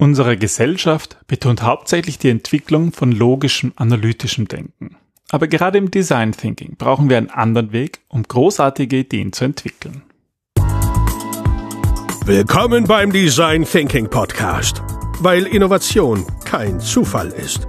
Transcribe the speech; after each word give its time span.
Unsere 0.00 0.38
Gesellschaft 0.38 1.18
betont 1.26 1.62
hauptsächlich 1.62 2.16
die 2.16 2.30
Entwicklung 2.30 2.90
von 2.90 3.12
logischem, 3.12 3.74
analytischem 3.76 4.48
Denken. 4.48 4.96
Aber 5.30 5.46
gerade 5.46 5.76
im 5.76 5.90
Design 5.90 6.32
Thinking 6.32 6.76
brauchen 6.78 7.10
wir 7.10 7.18
einen 7.18 7.28
anderen 7.28 7.72
Weg, 7.72 7.98
um 8.08 8.22
großartige 8.22 8.96
Ideen 8.96 9.34
zu 9.34 9.44
entwickeln. 9.44 10.00
Willkommen 12.24 12.84
beim 12.84 13.12
Design 13.12 13.66
Thinking 13.66 14.08
Podcast, 14.08 14.82
weil 15.18 15.44
Innovation 15.46 16.24
kein 16.46 16.80
Zufall 16.80 17.28
ist. 17.28 17.66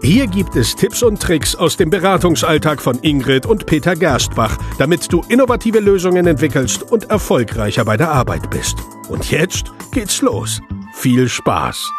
Hier 0.00 0.26
gibt 0.26 0.56
es 0.56 0.74
Tipps 0.74 1.02
und 1.02 1.20
Tricks 1.20 1.54
aus 1.54 1.76
dem 1.76 1.90
Beratungsalltag 1.90 2.80
von 2.80 2.98
Ingrid 3.02 3.44
und 3.44 3.66
Peter 3.66 3.94
Gerstbach, 3.94 4.56
damit 4.78 5.12
du 5.12 5.22
innovative 5.28 5.80
Lösungen 5.80 6.26
entwickelst 6.26 6.90
und 6.90 7.10
erfolgreicher 7.10 7.84
bei 7.84 7.98
der 7.98 8.10
Arbeit 8.10 8.48
bist. 8.48 8.78
Und 9.10 9.30
jetzt 9.30 9.72
geht's 9.92 10.22
los. 10.22 10.62
Viel 10.96 11.28
Spaß! 11.28 11.90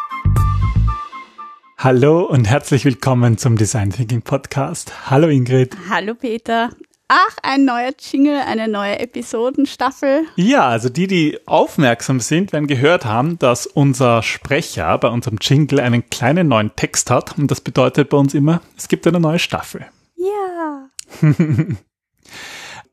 Hallo 1.78 2.24
und 2.24 2.48
herzlich 2.48 2.84
willkommen 2.84 3.38
zum 3.38 3.56
Design 3.56 3.90
Thinking 3.90 4.22
Podcast. 4.22 5.10
Hallo 5.10 5.28
Ingrid. 5.28 5.76
Hallo 5.88 6.14
Peter. 6.14 6.70
Ach, 7.06 7.36
ein 7.44 7.64
neuer 7.64 7.92
Jingle, 8.00 8.40
eine 8.40 8.66
neue 8.66 8.98
Episodenstaffel. 8.98 10.24
Ja, 10.34 10.66
also 10.66 10.88
die, 10.88 11.06
die 11.06 11.38
aufmerksam 11.46 12.18
sind, 12.18 12.52
werden 12.52 12.66
gehört 12.66 13.04
haben, 13.04 13.38
dass 13.38 13.66
unser 13.66 14.24
Sprecher 14.24 14.98
bei 14.98 15.08
unserem 15.08 15.38
Jingle 15.40 15.78
einen 15.78 16.10
kleinen 16.10 16.48
neuen 16.48 16.74
Text 16.74 17.10
hat. 17.10 17.38
Und 17.38 17.50
das 17.50 17.60
bedeutet 17.60 18.08
bei 18.08 18.16
uns 18.16 18.34
immer, 18.34 18.60
es 18.76 18.88
gibt 18.88 19.06
eine 19.06 19.20
neue 19.20 19.38
Staffel. 19.38 19.86
Ja. 20.16 20.88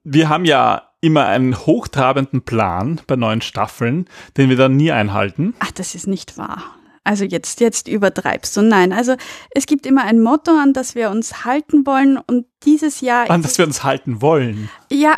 wir 0.04 0.30
haben 0.30 0.46
ja 0.46 0.93
immer 1.04 1.28
einen 1.28 1.58
hochtrabenden 1.58 2.42
Plan 2.44 3.02
bei 3.08 3.16
neuen 3.16 3.42
Staffeln, 3.42 4.08
den 4.38 4.50
wir 4.50 4.56
dann 4.56 4.78
nie 4.78 4.92
einhalten. 4.92 5.54
Ach, 5.60 5.72
das 5.72 5.96
ist 5.96 6.08
nicht 6.08 6.38
wahr. 6.38 6.64
Also 7.06 7.26
jetzt, 7.26 7.60
jetzt 7.60 7.90
übertreibst 7.90 8.56
du. 8.56 8.62
Nein, 8.62 8.94
also 8.94 9.16
es 9.52 9.66
gibt 9.66 9.86
immer 9.86 10.04
ein 10.04 10.22
Motto, 10.22 10.52
an 10.52 10.72
das 10.72 10.96
wir 10.96 11.10
uns 11.10 11.44
halten 11.44 11.86
wollen 11.86 12.18
und 12.18 12.46
dieses 12.64 13.02
Jahr. 13.02 13.30
An 13.30 13.42
das 13.42 13.58
wir 13.58 13.66
uns 13.66 13.84
halten 13.84 14.22
wollen. 14.22 14.70
Ja, 14.90 15.18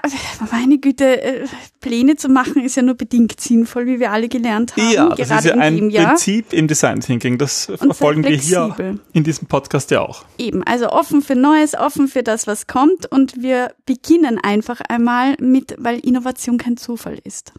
meine 0.51 0.79
Güte, 0.79 1.21
äh, 1.21 1.45
Pläne 1.81 2.15
zu 2.15 2.27
machen 2.27 2.63
ist 2.63 2.75
ja 2.75 2.81
nur 2.81 2.95
bedingt 2.95 3.39
sinnvoll, 3.39 3.85
wie 3.85 3.99
wir 3.99 4.11
alle 4.11 4.29
gelernt 4.29 4.75
haben. 4.75 4.91
Ja, 4.91 5.09
das 5.09 5.29
ist 5.29 5.45
ja 5.45 5.53
ein 5.55 5.91
Prinzip 5.91 6.53
im 6.53 6.67
Design 6.67 7.01
Thinking. 7.01 7.37
Das 7.37 7.65
verfolgen 7.65 8.23
wir 8.23 8.35
hier 8.35 8.97
in 9.13 9.23
diesem 9.23 9.47
Podcast 9.47 9.91
ja 9.91 10.01
auch. 10.01 10.25
Eben, 10.39 10.63
also 10.63 10.89
offen 10.89 11.21
für 11.21 11.35
Neues, 11.35 11.75
offen 11.75 12.07
für 12.07 12.23
das, 12.23 12.47
was 12.47 12.65
kommt 12.65 13.05
und 13.11 13.43
wir 13.43 13.73
beginnen 13.85 14.39
einfach 14.41 14.81
einmal 14.81 15.35
mit, 15.39 15.75
weil 15.77 15.99
Innovation 15.99 16.57
kein 16.57 16.77
Zufall 16.77 17.19
ist. 17.23 17.53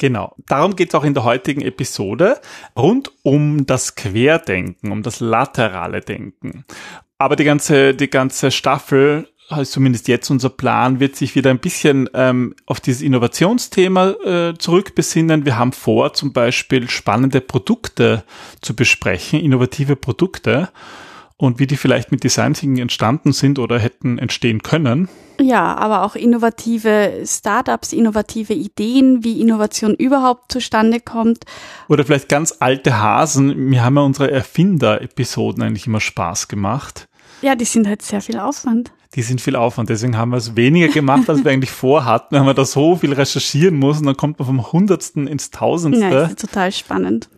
Genau. 0.00 0.34
Darum 0.46 0.76
geht 0.76 0.88
es 0.88 0.94
auch 0.94 1.04
in 1.04 1.12
der 1.12 1.24
heutigen 1.24 1.60
Episode 1.60 2.40
rund 2.74 3.12
um 3.22 3.66
das 3.66 3.96
Querdenken, 3.96 4.92
um 4.92 5.02
das 5.02 5.20
laterale 5.20 6.00
Denken. 6.00 6.64
Aber 7.18 7.36
die 7.36 7.44
ganze, 7.44 7.94
die 7.94 8.08
ganze 8.08 8.50
Staffel 8.50 9.28
also 9.50 9.72
zumindest 9.72 10.08
jetzt 10.08 10.30
unser 10.30 10.48
Plan, 10.48 11.00
wird 11.00 11.16
sich 11.16 11.34
wieder 11.34 11.50
ein 11.50 11.58
bisschen 11.58 12.08
ähm, 12.14 12.54
auf 12.66 12.80
dieses 12.80 13.02
Innovationsthema 13.02 14.10
äh, 14.24 14.54
zurückbesinnen. 14.56 15.44
Wir 15.44 15.58
haben 15.58 15.72
vor, 15.72 16.14
zum 16.14 16.32
Beispiel 16.32 16.88
spannende 16.88 17.40
Produkte 17.40 18.22
zu 18.62 18.76
besprechen, 18.76 19.40
innovative 19.40 19.96
Produkte 19.96 20.70
und 21.40 21.58
wie 21.58 21.66
die 21.66 21.76
vielleicht 21.76 22.12
mit 22.12 22.22
Design 22.22 22.52
Thinking 22.52 22.82
entstanden 22.82 23.32
sind 23.32 23.58
oder 23.58 23.78
hätten 23.78 24.18
entstehen 24.18 24.62
können. 24.62 25.08
Ja, 25.40 25.74
aber 25.74 26.02
auch 26.02 26.14
innovative 26.14 27.22
Startups, 27.24 27.94
innovative 27.94 28.52
Ideen, 28.52 29.24
wie 29.24 29.40
Innovation 29.40 29.94
überhaupt 29.94 30.52
zustande 30.52 31.00
kommt. 31.00 31.44
Oder 31.88 32.04
vielleicht 32.04 32.28
ganz 32.28 32.56
alte 32.60 32.98
Hasen. 32.98 33.56
Mir 33.56 33.82
haben 33.82 33.96
ja 33.96 34.02
unsere 34.02 34.30
Erfinder-Episoden 34.30 35.62
eigentlich 35.62 35.86
immer 35.86 36.00
Spaß 36.00 36.48
gemacht. 36.48 37.08
Ja, 37.40 37.54
die 37.54 37.64
sind 37.64 37.88
halt 37.88 38.02
sehr 38.02 38.20
viel 38.20 38.38
Aufwand. 38.38 38.92
Die 39.14 39.22
sind 39.22 39.40
viel 39.40 39.56
Aufwand, 39.56 39.88
deswegen 39.88 40.16
haben 40.16 40.30
wir 40.30 40.36
es 40.36 40.54
weniger 40.54 40.88
gemacht, 40.88 41.28
als 41.28 41.42
wir 41.42 41.50
eigentlich 41.50 41.70
vorhatten, 41.72 42.36
wenn 42.36 42.44
man 42.44 42.54
da 42.54 42.64
so 42.64 42.96
viel 42.96 43.12
recherchieren 43.12 43.76
muss 43.76 43.98
und 43.98 44.06
dann 44.06 44.16
kommt 44.16 44.38
man 44.38 44.46
vom 44.46 44.72
Hundertsten 44.72 45.26
ins 45.26 45.50
Tausendste. 45.50 46.04
Ja, 46.04 46.10
das 46.10 46.30
ist 46.30 46.40
total 46.40 46.70
spannend. 46.70 47.28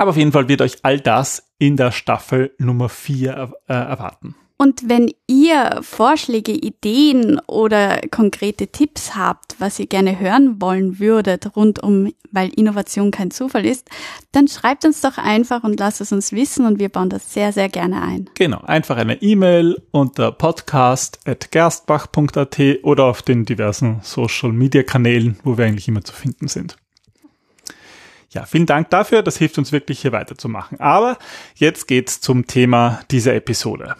Aber 0.00 0.10
auf 0.10 0.16
jeden 0.16 0.32
Fall 0.32 0.48
wird 0.48 0.62
euch 0.62 0.78
all 0.82 0.98
das 0.98 1.52
in 1.58 1.76
der 1.76 1.92
Staffel 1.92 2.54
Nummer 2.56 2.88
4 2.88 3.52
äh, 3.68 3.74
erwarten. 3.74 4.34
Und 4.56 4.88
wenn 4.88 5.12
ihr 5.26 5.80
Vorschläge, 5.82 6.52
Ideen 6.52 7.38
oder 7.46 8.00
konkrete 8.10 8.68
Tipps 8.68 9.14
habt, 9.14 9.56
was 9.58 9.78
ihr 9.78 9.86
gerne 9.86 10.18
hören 10.18 10.58
wollen 10.58 11.00
würdet, 11.00 11.54
rund 11.54 11.82
um, 11.82 12.10
weil 12.32 12.48
Innovation 12.48 13.10
kein 13.10 13.30
Zufall 13.30 13.66
ist, 13.66 13.90
dann 14.32 14.48
schreibt 14.48 14.86
uns 14.86 15.02
doch 15.02 15.18
einfach 15.18 15.64
und 15.64 15.78
lasst 15.78 16.00
es 16.00 16.12
uns 16.12 16.32
wissen 16.32 16.64
und 16.64 16.78
wir 16.78 16.88
bauen 16.88 17.10
das 17.10 17.34
sehr, 17.34 17.52
sehr 17.52 17.68
gerne 17.68 18.00
ein. 18.00 18.30
Genau, 18.36 18.62
einfach 18.62 18.96
eine 18.96 19.20
E-Mail 19.20 19.82
unter 19.90 20.32
podcast.gerstbach.at 20.32 22.58
oder 22.84 23.04
auf 23.04 23.20
den 23.20 23.44
diversen 23.44 24.00
Social 24.02 24.52
Media 24.52 24.82
Kanälen, 24.82 25.38
wo 25.44 25.58
wir 25.58 25.66
eigentlich 25.66 25.88
immer 25.88 26.04
zu 26.04 26.14
finden 26.14 26.48
sind. 26.48 26.78
Ja, 28.32 28.46
vielen 28.46 28.66
Dank 28.66 28.90
dafür. 28.90 29.22
Das 29.22 29.36
hilft 29.36 29.58
uns 29.58 29.72
wirklich 29.72 30.00
hier 30.00 30.12
weiterzumachen. 30.12 30.78
Aber 30.78 31.18
jetzt 31.56 31.88
geht's 31.88 32.20
zum 32.20 32.46
Thema 32.46 33.00
dieser 33.10 33.34
Episode. 33.34 33.96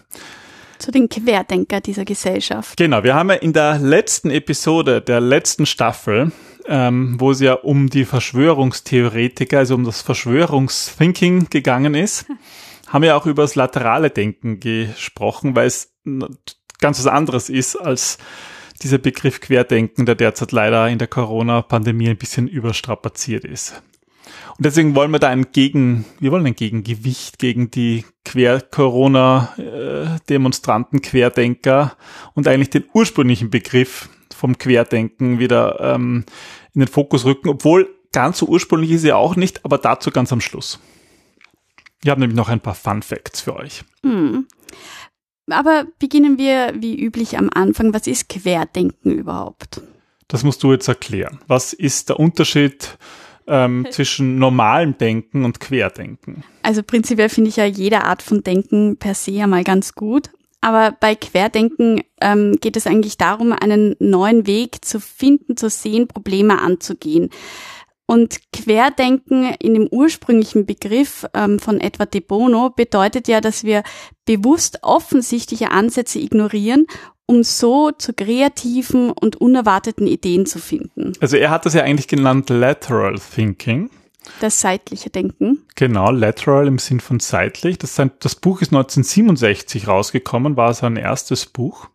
Zu 0.79 0.93
den 0.93 1.09
Querdenker 1.09 1.81
dieser 1.81 2.05
Gesellschaft. 2.05 2.77
Genau, 2.77 3.03
wir 3.03 3.15
haben 3.15 3.31
ja 3.31 3.37
in 3.37 3.53
der 3.53 3.79
letzten 3.79 4.31
Episode 4.31 5.03
der 5.03 5.21
letzten 5.21 5.67
Staffel, 5.67 6.31
ähm, 6.67 7.17
wo 7.19 7.33
es 7.33 7.41
ja 7.41 7.55
um 7.55 7.91
die 7.91 8.05
Verschwörungstheoretiker, 8.05 9.59
also 9.59 9.75
um 9.75 9.85
das 9.85 10.01
Verschwörungsthinking 10.01 11.51
gegangen 11.51 11.95
ist, 11.95 12.27
haben 12.87 13.03
wir 13.03 13.17
auch 13.17 13.27
über 13.27 13.43
das 13.43 13.57
laterale 13.57 14.11
Denken 14.11 14.61
gesprochen, 14.61 15.57
weil 15.57 15.67
es 15.67 15.93
ganz 16.79 16.99
was 17.01 17.07
anderes 17.09 17.51
ist 17.51 17.77
als 17.77 18.19
dieser 18.83 18.99
Begriff 18.99 19.41
Querdenken, 19.41 20.07
der 20.07 20.15
derzeit 20.15 20.53
leider 20.53 20.89
in 20.89 20.99
der 20.99 21.09
Corona-Pandemie 21.09 22.09
ein 22.09 22.17
bisschen 22.17 22.49
überstrapaziert 22.49 23.45
ist. 23.45 23.83
Und 24.61 24.67
deswegen 24.67 24.95
wollen 24.95 25.11
wir 25.11 25.19
da 25.19 25.29
ein 25.29 25.53
Gegen, 25.53 26.05
wir 26.19 26.33
wollen 26.33 26.45
ein 26.45 26.55
Gegengewicht 26.55 27.39
gegen 27.39 27.71
die 27.71 28.05
Quer-Corona-Demonstranten, 28.27 31.01
Querdenker 31.01 31.97
und 32.35 32.47
eigentlich 32.47 32.69
den 32.69 32.85
ursprünglichen 32.93 33.49
Begriff 33.49 34.11
vom 34.37 34.59
Querdenken 34.59 35.39
wieder 35.39 35.81
ähm, 35.81 36.27
in 36.75 36.81
den 36.81 36.89
Fokus 36.89 37.25
rücken, 37.25 37.49
obwohl 37.49 37.89
ganz 38.13 38.37
so 38.37 38.49
ursprünglich 38.49 38.91
ist 38.91 39.05
er 39.05 39.17
auch 39.17 39.35
nicht, 39.35 39.65
aber 39.65 39.79
dazu 39.79 40.11
ganz 40.11 40.31
am 40.31 40.43
Schluss. 40.43 40.79
Ich 42.05 42.11
habe 42.11 42.21
nämlich 42.21 42.37
noch 42.37 42.51
ein 42.51 42.61
paar 42.61 42.75
Fun 42.75 43.01
Facts 43.01 43.41
für 43.41 43.57
euch. 43.57 43.83
Hm. 44.05 44.47
Aber 45.49 45.87
beginnen 45.99 46.37
wir 46.37 46.75
wie 46.77 47.03
üblich 47.03 47.39
am 47.39 47.49
Anfang. 47.49 47.95
Was 47.95 48.07
ist 48.07 48.29
Querdenken 48.29 49.13
überhaupt? 49.13 49.81
Das 50.29 50.45
musst 50.45 50.63
du 50.63 50.71
jetzt 50.71 50.87
erklären. 50.87 51.41
Was 51.47 51.73
ist 51.73 52.11
der 52.11 52.21
Unterschied 52.21 52.99
ähm, 53.51 53.87
zwischen 53.91 54.39
normalem 54.39 54.97
Denken 54.97 55.45
und 55.45 55.61
Querdenken? 55.61 56.45
Also 56.63 56.83
prinzipiell 56.83 57.29
finde 57.29 57.51
ich 57.51 57.57
ja 57.57 57.67
jede 57.67 58.05
Art 58.05 58.23
von 58.23 58.43
Denken 58.43 58.97
per 58.97 59.15
se 59.15 59.43
einmal 59.43 59.65
ganz 59.65 59.95
gut. 59.95 60.31
Aber 60.63 60.95
bei 60.99 61.15
Querdenken 61.15 62.03
ähm, 62.21 62.57
geht 62.61 62.77
es 62.77 62.87
eigentlich 62.87 63.17
darum, 63.17 63.53
einen 63.53 63.97
neuen 63.99 64.47
Weg 64.47 64.85
zu 64.85 65.01
finden, 65.01 65.57
zu 65.57 65.71
sehen, 65.71 66.07
Probleme 66.07 66.61
anzugehen. 66.61 67.31
Und 68.05 68.41
Querdenken 68.53 69.55
in 69.61 69.75
dem 69.75 69.87
ursprünglichen 69.87 70.67
Begriff 70.67 71.27
ähm, 71.33 71.61
von 71.61 71.81
Edward 71.81 72.13
de 72.13 72.21
Bono 72.21 72.71
bedeutet 72.71 73.29
ja, 73.29 73.41
dass 73.41 73.63
wir 73.63 73.85
bewusst 74.25 74.81
offensichtliche 74.83 75.71
Ansätze 75.71 76.19
ignorieren 76.19 76.87
um 77.31 77.45
so 77.45 77.93
zu 77.93 78.13
kreativen 78.13 79.13
und 79.13 79.37
unerwarteten 79.37 80.09
Ideen 80.09 80.47
zu 80.47 80.59
finden. 80.59 81.13
Also 81.21 81.37
er 81.37 81.51
hat 81.51 81.65
das 81.65 81.75
ja 81.75 81.85
eigentlich 81.85 82.09
genannt 82.09 82.51
Lateral 82.51 83.21
Thinking. 83.21 83.89
Das 84.41 84.61
seitliche 84.61 85.11
Denken. 85.11 85.65
Genau, 85.77 86.11
lateral 86.11 86.67
im 86.67 86.79
Sinn 86.79 86.99
von 86.99 87.21
seitlich. 87.21 87.79
Das, 87.79 87.95
das 87.95 88.35
Buch 88.35 88.63
ist 88.63 88.73
1967 88.73 89.87
rausgekommen, 89.87 90.57
war 90.57 90.75
sein 90.75 90.97
erstes 90.97 91.47
Buch. 91.47 91.89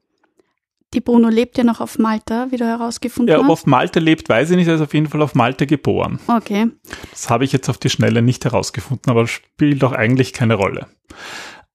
Die 0.93 1.01
Bruno 1.01 1.27
lebt 1.27 1.57
ja 1.57 1.65
noch 1.65 1.81
auf 1.81 1.99
Malta, 1.99 2.47
wie 2.51 2.57
du 2.57 2.65
herausgefunden 2.65 3.29
ja, 3.29 3.35
hast. 3.35 3.41
Ja, 3.41 3.47
ob 3.47 3.51
auf 3.51 3.65
Malta 3.65 3.99
lebt, 3.99 4.29
weiß 4.29 4.51
ich 4.51 4.55
nicht. 4.55 4.69
Er 4.69 4.75
ist 4.75 4.81
auf 4.81 4.93
jeden 4.93 5.07
Fall 5.07 5.21
auf 5.21 5.35
Malta 5.35 5.65
geboren. 5.65 6.17
Okay. 6.27 6.67
Das 7.11 7.29
habe 7.29 7.43
ich 7.43 7.51
jetzt 7.51 7.67
auf 7.67 7.77
die 7.77 7.89
Schnelle 7.89 8.21
nicht 8.21 8.45
herausgefunden, 8.45 9.11
aber 9.11 9.27
spielt 9.27 9.83
doch 9.83 9.91
eigentlich 9.91 10.31
keine 10.31 10.53
Rolle. 10.53 10.87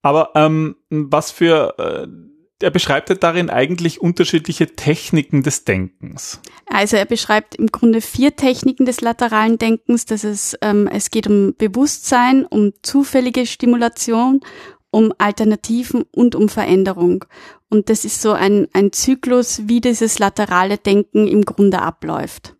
Aber 0.01 0.31
ähm, 0.33 0.77
was 0.89 1.29
für 1.29 1.75
äh, 1.77 2.30
er 2.63 2.71
beschreibt 2.71 3.09
ja 3.09 3.15
darin 3.15 3.49
eigentlich 3.49 4.01
unterschiedliche 4.01 4.75
Techniken 4.75 5.43
des 5.43 5.65
Denkens. 5.65 6.41
Also 6.65 6.97
er 6.97 7.05
beschreibt 7.05 7.55
im 7.55 7.67
Grunde 7.67 8.01
vier 8.01 8.35
Techniken 8.35 8.85
des 8.85 9.01
lateralen 9.01 9.57
Denkens. 9.57 10.05
Das 10.05 10.23
ist, 10.23 10.57
ähm, 10.61 10.87
es 10.87 11.11
geht 11.11 11.27
um 11.27 11.55
Bewusstsein, 11.57 12.45
um 12.45 12.73
zufällige 12.81 13.45
Stimulation, 13.45 14.41
um 14.91 15.13
Alternativen 15.17 16.03
und 16.11 16.35
um 16.35 16.49
Veränderung. 16.49 17.25
Und 17.69 17.89
das 17.89 18.05
ist 18.05 18.21
so 18.21 18.33
ein, 18.33 18.67
ein 18.73 18.91
Zyklus, 18.91 19.61
wie 19.67 19.81
dieses 19.81 20.19
laterale 20.19 20.77
Denken 20.77 21.27
im 21.27 21.43
Grunde 21.43 21.81
abläuft. 21.81 22.55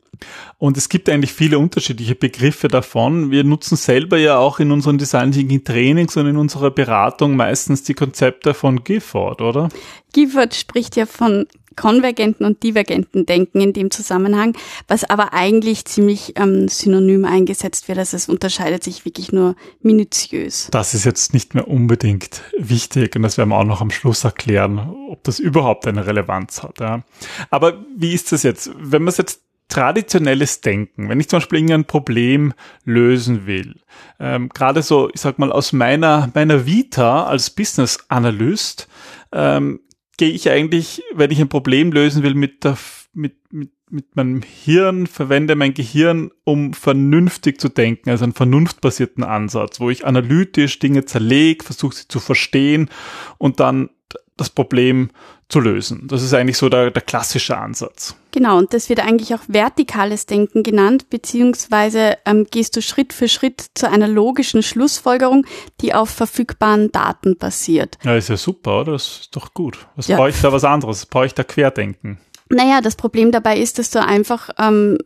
Und 0.58 0.78
es 0.78 0.90
gibt 0.90 1.10
eigentlich 1.10 1.34
viele 1.34 1.60
unterschiedliche 1.60 2.16
Begriffe 2.16 2.68
davon. 2.68 3.32
Wir 3.32 3.44
nutzen 3.44 3.76
selber 3.76 4.18
ja 4.18 4.38
auch 4.38 4.60
in 4.60 4.72
unseren 4.72 4.98
Design 4.98 5.32
Thinking 5.32 5.64
Trainings 5.64 6.18
und 6.18 6.28
in 6.28 6.38
unserer 6.38 6.72
Beratung 6.72 7.36
meistens 7.36 7.84
die 7.84 7.94
Konzepte 7.94 8.54
von 8.54 8.84
Gifford, 8.84 9.42
oder? 9.42 9.70
Gifford 10.14 10.56
spricht 10.56 10.96
ja 10.96 11.06
von 11.06 11.48
konvergenten 11.76 12.46
und 12.46 12.64
divergenten 12.64 13.26
Denken 13.26 13.62
in 13.62 13.74
dem 13.74 13.92
Zusammenhang, 13.92 14.56
was 14.88 15.04
aber 15.04 15.34
eigentlich 15.34 15.86
ziemlich 15.86 16.34
ähm, 16.38 16.68
synonym 16.68 17.26
eingesetzt 17.26 17.88
wird. 17.88 17.98
Also 17.98 18.18
es 18.18 18.30
unterscheidet 18.30 18.84
sich 18.84 19.06
wirklich 19.06 19.32
nur 19.32 19.56
minutiös. 19.82 20.68
Das 20.72 20.94
ist 20.94 21.06
jetzt 21.06 21.34
nicht 21.34 21.56
mehr 21.56 21.68
unbedingt 21.68 22.42
wichtig 22.58 23.16
und 23.16 23.24
das 23.24 23.38
werden 23.38 23.50
wir 23.50 23.58
auch 23.58 23.64
noch 23.66 23.82
am 23.82 23.92
Schluss 23.92 24.24
erklären, 24.24 24.80
ob 25.10 25.24
das 25.24 25.40
überhaupt 25.40 25.88
eine 25.88 26.06
Relevanz 26.06 26.64
hat. 26.64 26.80
Ja. 26.80 27.04
Aber 27.50 27.84
wie 27.96 28.14
ist 28.14 28.32
das 28.32 28.44
jetzt? 28.44 28.72
Wenn 28.78 29.04
man 29.04 29.10
es 29.10 29.18
jetzt 29.18 29.42
traditionelles 29.72 30.60
Denken, 30.60 31.08
wenn 31.10 31.20
ich 31.20 31.30
zum 31.30 31.38
Beispiel 31.38 31.60
irgendein 31.60 31.86
Problem 31.86 32.54
lösen 32.84 33.48
will, 33.48 33.76
ähm, 34.20 34.50
gerade 34.50 34.82
so, 34.82 35.10
ich 35.14 35.22
sag 35.22 35.40
mal, 35.40 35.52
aus 35.52 35.72
meiner, 35.72 36.30
meiner 36.34 36.66
Vita 36.66 37.24
als 37.24 37.50
Business 37.50 38.00
Analyst, 38.10 38.90
ähm, 39.32 39.80
gehe 40.18 40.32
ich 40.32 40.50
eigentlich, 40.50 41.02
wenn 41.16 41.32
ich 41.32 41.40
ein 41.40 41.48
Problem 41.48 41.94
lösen 41.94 42.22
will, 42.22 42.36
mit 42.36 42.66
der, 42.66 42.78
mit, 43.14 43.38
mit, 43.54 43.72
mit 43.90 44.14
meinem 44.16 44.42
Hirn, 44.42 45.08
verwende 45.08 45.56
mein 45.56 45.74
Gehirn, 45.74 46.32
um 46.44 46.74
vernünftig 46.74 47.60
zu 47.62 47.70
denken, 47.70 48.10
also 48.10 48.26
einen 48.26 48.34
vernunftbasierten 48.34 49.24
Ansatz, 49.24 49.80
wo 49.80 49.90
ich 49.90 50.06
analytisch 50.06 50.80
Dinge 50.80 51.06
zerlege, 51.06 51.64
versuche 51.64 51.96
sie 51.96 52.08
zu 52.10 52.20
verstehen 52.20 52.90
und 53.38 53.62
dann 53.62 53.90
das 54.36 54.50
Problem 54.50 55.12
zu 55.52 55.60
lösen. 55.60 56.08
Das 56.08 56.24
ist 56.24 56.34
eigentlich 56.34 56.58
so 56.58 56.70
der, 56.70 56.92
der 56.92 57.02
klassische 57.02 57.58
Ansatz. 57.58 58.16
Genau, 58.32 58.58
und 58.58 58.74
das 58.74 58.88
wird 58.90 59.00
eigentlich 59.00 59.36
auch 59.36 59.42
vertikales 59.48 60.26
Denken 60.26 60.64
genannt, 60.64 61.10
beziehungsweise 61.10 62.18
ähm, 62.26 62.48
gehst 62.50 62.76
du 62.78 62.82
Schritt 62.82 63.12
für 63.12 63.28
Schritt 63.28 63.66
zu 63.76 63.90
einer 63.90 64.08
logischen 64.08 64.64
Schlussfolgerung, 64.64 65.46
die 65.82 65.94
auf 65.94 66.10
verfügbaren 66.10 66.92
Daten 66.92 67.38
basiert. 67.38 67.98
Ja, 68.04 68.16
ist 68.16 68.30
ja 68.30 68.38
super, 68.38 68.82
oder? 68.82 68.94
Das 68.94 69.20
ist 69.22 69.36
doch 69.36 69.54
gut. 69.54 69.88
Was 69.96 70.08
ja. 70.08 70.16
brauche 70.16 70.30
ich 70.30 70.42
da 70.42 70.52
was 70.54 70.64
anderes? 70.64 71.06
Brauche 71.06 71.26
ich 71.26 71.34
da 71.34 71.44
Querdenken? 71.44 72.18
Naja, 72.50 72.82
das 72.82 72.96
Problem 72.96 73.32
dabei 73.32 73.58
ist, 73.58 73.80
dass 73.80 73.92
du 73.92 74.04
einfach 74.04 74.50
ähm, 74.58 74.98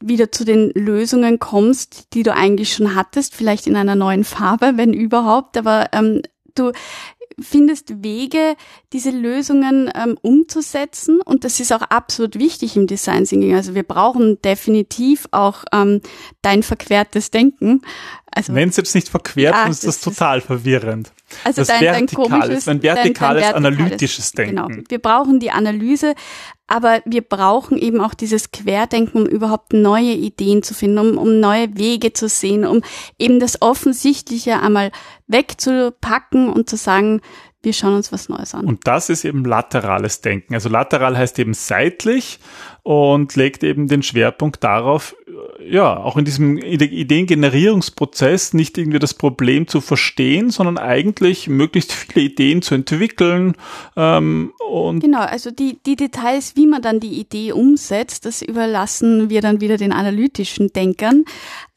wieder 0.00 0.32
zu 0.32 0.44
den 0.44 0.70
Lösungen 0.74 1.38
kommst, 1.38 2.14
die 2.14 2.22
du 2.22 2.32
eigentlich 2.32 2.74
schon 2.74 2.94
hattest, 2.94 3.34
vielleicht 3.34 3.66
in 3.66 3.76
einer 3.76 3.94
neuen 3.94 4.24
Farbe, 4.24 4.72
wenn 4.76 4.92
überhaupt, 4.92 5.56
aber 5.56 5.88
ähm, 5.92 6.22
du 6.54 6.72
findest 7.40 8.02
Wege, 8.02 8.56
diese 8.92 9.10
Lösungen 9.10 9.90
ähm, 9.94 10.16
umzusetzen. 10.22 11.20
Und 11.20 11.44
das 11.44 11.60
ist 11.60 11.72
auch 11.72 11.82
absolut 11.82 12.38
wichtig 12.38 12.76
im 12.76 12.86
Design 12.86 13.24
Thinking. 13.24 13.54
Also 13.54 13.74
wir 13.74 13.82
brauchen 13.82 14.40
definitiv 14.42 15.26
auch 15.30 15.64
ähm, 15.72 16.00
dein 16.42 16.62
verquertes 16.62 17.30
Denken. 17.30 17.82
Also, 18.36 18.52
Wenn 18.52 18.68
es 18.68 18.76
jetzt 18.76 18.94
nicht 18.96 19.08
verquert, 19.08 19.54
ja, 19.54 19.66
ist 19.66 19.84
das, 19.84 20.00
das 20.00 20.14
total 20.14 20.38
ist, 20.38 20.46
verwirrend. 20.46 21.12
Also 21.44 21.60
das 21.60 21.68
dein, 21.68 21.80
dein 21.80 22.06
komisches, 22.08 22.58
ist 22.58 22.68
ein 22.68 22.82
vertikales, 22.82 23.44
dein, 23.44 23.62
dein 23.62 23.66
analytisches 23.66 24.32
Denken. 24.32 24.56
Genau. 24.56 24.68
Wir 24.88 24.98
brauchen 24.98 25.38
die 25.38 25.52
Analyse, 25.52 26.14
aber 26.66 27.00
wir 27.04 27.22
brauchen 27.22 27.78
eben 27.78 28.00
auch 28.00 28.12
dieses 28.12 28.50
Querdenken, 28.50 29.22
um 29.22 29.26
überhaupt 29.26 29.72
neue 29.72 30.12
Ideen 30.12 30.64
zu 30.64 30.74
finden, 30.74 30.98
um, 30.98 31.18
um 31.18 31.38
neue 31.38 31.76
Wege 31.76 32.12
zu 32.12 32.28
sehen, 32.28 32.66
um 32.66 32.82
eben 33.20 33.38
das 33.38 33.62
Offensichtliche 33.62 34.60
einmal 34.60 34.90
wegzupacken 35.28 36.48
und 36.48 36.68
zu 36.68 36.76
sagen, 36.76 37.20
wir 37.64 37.72
schauen 37.72 37.94
uns 37.94 38.12
was 38.12 38.28
Neues 38.28 38.54
an. 38.54 38.64
Und 38.64 38.86
das 38.86 39.08
ist 39.08 39.24
eben 39.24 39.44
laterales 39.44 40.20
Denken. 40.20 40.54
Also 40.54 40.68
lateral 40.68 41.16
heißt 41.16 41.38
eben 41.38 41.54
seitlich 41.54 42.38
und 42.82 43.34
legt 43.36 43.64
eben 43.64 43.88
den 43.88 44.02
Schwerpunkt 44.02 44.62
darauf, 44.62 45.16
ja, 45.66 45.96
auch 45.96 46.16
in 46.16 46.24
diesem 46.24 46.58
Ideengenerierungsprozess 46.58 48.52
nicht 48.52 48.76
irgendwie 48.76 48.98
das 48.98 49.14
Problem 49.14 49.66
zu 49.66 49.80
verstehen, 49.80 50.50
sondern 50.50 50.76
eigentlich 50.78 51.48
möglichst 51.48 51.92
viele 51.92 52.26
Ideen 52.26 52.60
zu 52.62 52.74
entwickeln. 52.74 53.54
Ähm, 53.96 54.52
und 54.68 55.00
genau, 55.00 55.20
also 55.20 55.50
die, 55.50 55.78
die 55.86 55.96
Details, 55.96 56.56
wie 56.56 56.66
man 56.66 56.82
dann 56.82 57.00
die 57.00 57.18
Idee 57.18 57.52
umsetzt, 57.52 58.26
das 58.26 58.42
überlassen 58.42 59.30
wir 59.30 59.40
dann 59.40 59.60
wieder 59.60 59.76
den 59.76 59.92
analytischen 59.92 60.72
Denkern. 60.72 61.24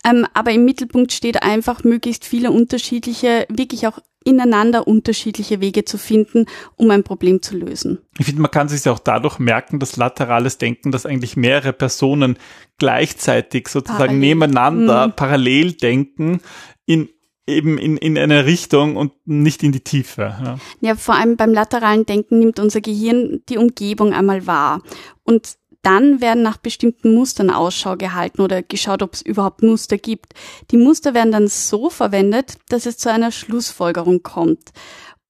Ähm, 0.04 0.28
aber 0.34 0.52
im 0.52 0.66
Mittelpunkt 0.66 1.14
steht 1.14 1.44
einfach, 1.44 1.84
möglichst 1.84 2.26
viele 2.26 2.52
unterschiedliche, 2.52 3.46
wirklich 3.50 3.88
auch 3.88 4.00
ineinander 4.28 4.88
unterschiedliche 4.88 5.62
Wege 5.62 5.86
zu 5.86 5.98
finden, 5.98 6.46
um 6.76 6.92
ein 6.92 7.04
Problem 7.04 7.42
zu 7.42 7.58
lösen. 7.58 8.00
Ich 8.20 8.26
finde, 8.26 8.42
man 8.42 8.52
kann 8.52 8.68
sich 8.68 8.88
auch 8.90 9.00
dadurch 9.00 9.40
merken, 9.40 9.80
dass 9.80 9.96
laterales 9.96 10.58
Denken, 10.58 10.92
dass 10.92 11.06
eigentlich 11.06 11.38
mehrere 11.38 11.74
Personen 11.74 12.38
gleichzeitig 12.78 13.70
sozusagen 13.70 13.98
parallel. 13.98 14.20
nebeneinander 14.20 15.08
mhm. 15.08 15.14
parallel 15.14 15.74
denken 15.74 16.42
in 16.86 17.10
eben 17.48 17.78
in, 17.78 17.96
in 17.96 18.18
eine 18.18 18.46
Richtung 18.46 18.98
und 18.98 19.14
nicht 19.26 19.64
in 19.64 19.72
die 19.72 19.80
Tiefe. 19.80 20.36
Ja. 20.44 20.58
ja, 20.82 20.96
vor 20.96 21.16
allem 21.16 21.38
beim 21.38 21.54
lateralen 21.54 22.06
Denken 22.06 22.40
nimmt 22.40 22.60
unser 22.60 22.82
Gehirn 22.82 23.42
die 23.48 23.58
Umgebung 23.58 24.14
einmal 24.14 24.46
wahr. 24.46 24.82
Und 25.24 25.56
dann 25.88 26.20
werden 26.20 26.44
nach 26.44 26.58
bestimmten 26.58 27.16
Mustern 27.16 27.50
Ausschau 27.50 27.96
gehalten 27.96 28.42
oder 28.42 28.62
geschaut, 28.62 29.02
ob 29.02 29.14
es 29.14 29.22
überhaupt 29.22 29.64
Muster 29.64 29.98
gibt. 29.98 30.34
Die 30.70 30.76
Muster 30.76 31.14
werden 31.14 31.32
dann 31.32 31.48
so 31.48 31.90
verwendet, 31.90 32.58
dass 32.68 32.86
es 32.86 32.98
zu 32.98 33.10
einer 33.10 33.32
Schlussfolgerung 33.32 34.22
kommt. 34.22 34.74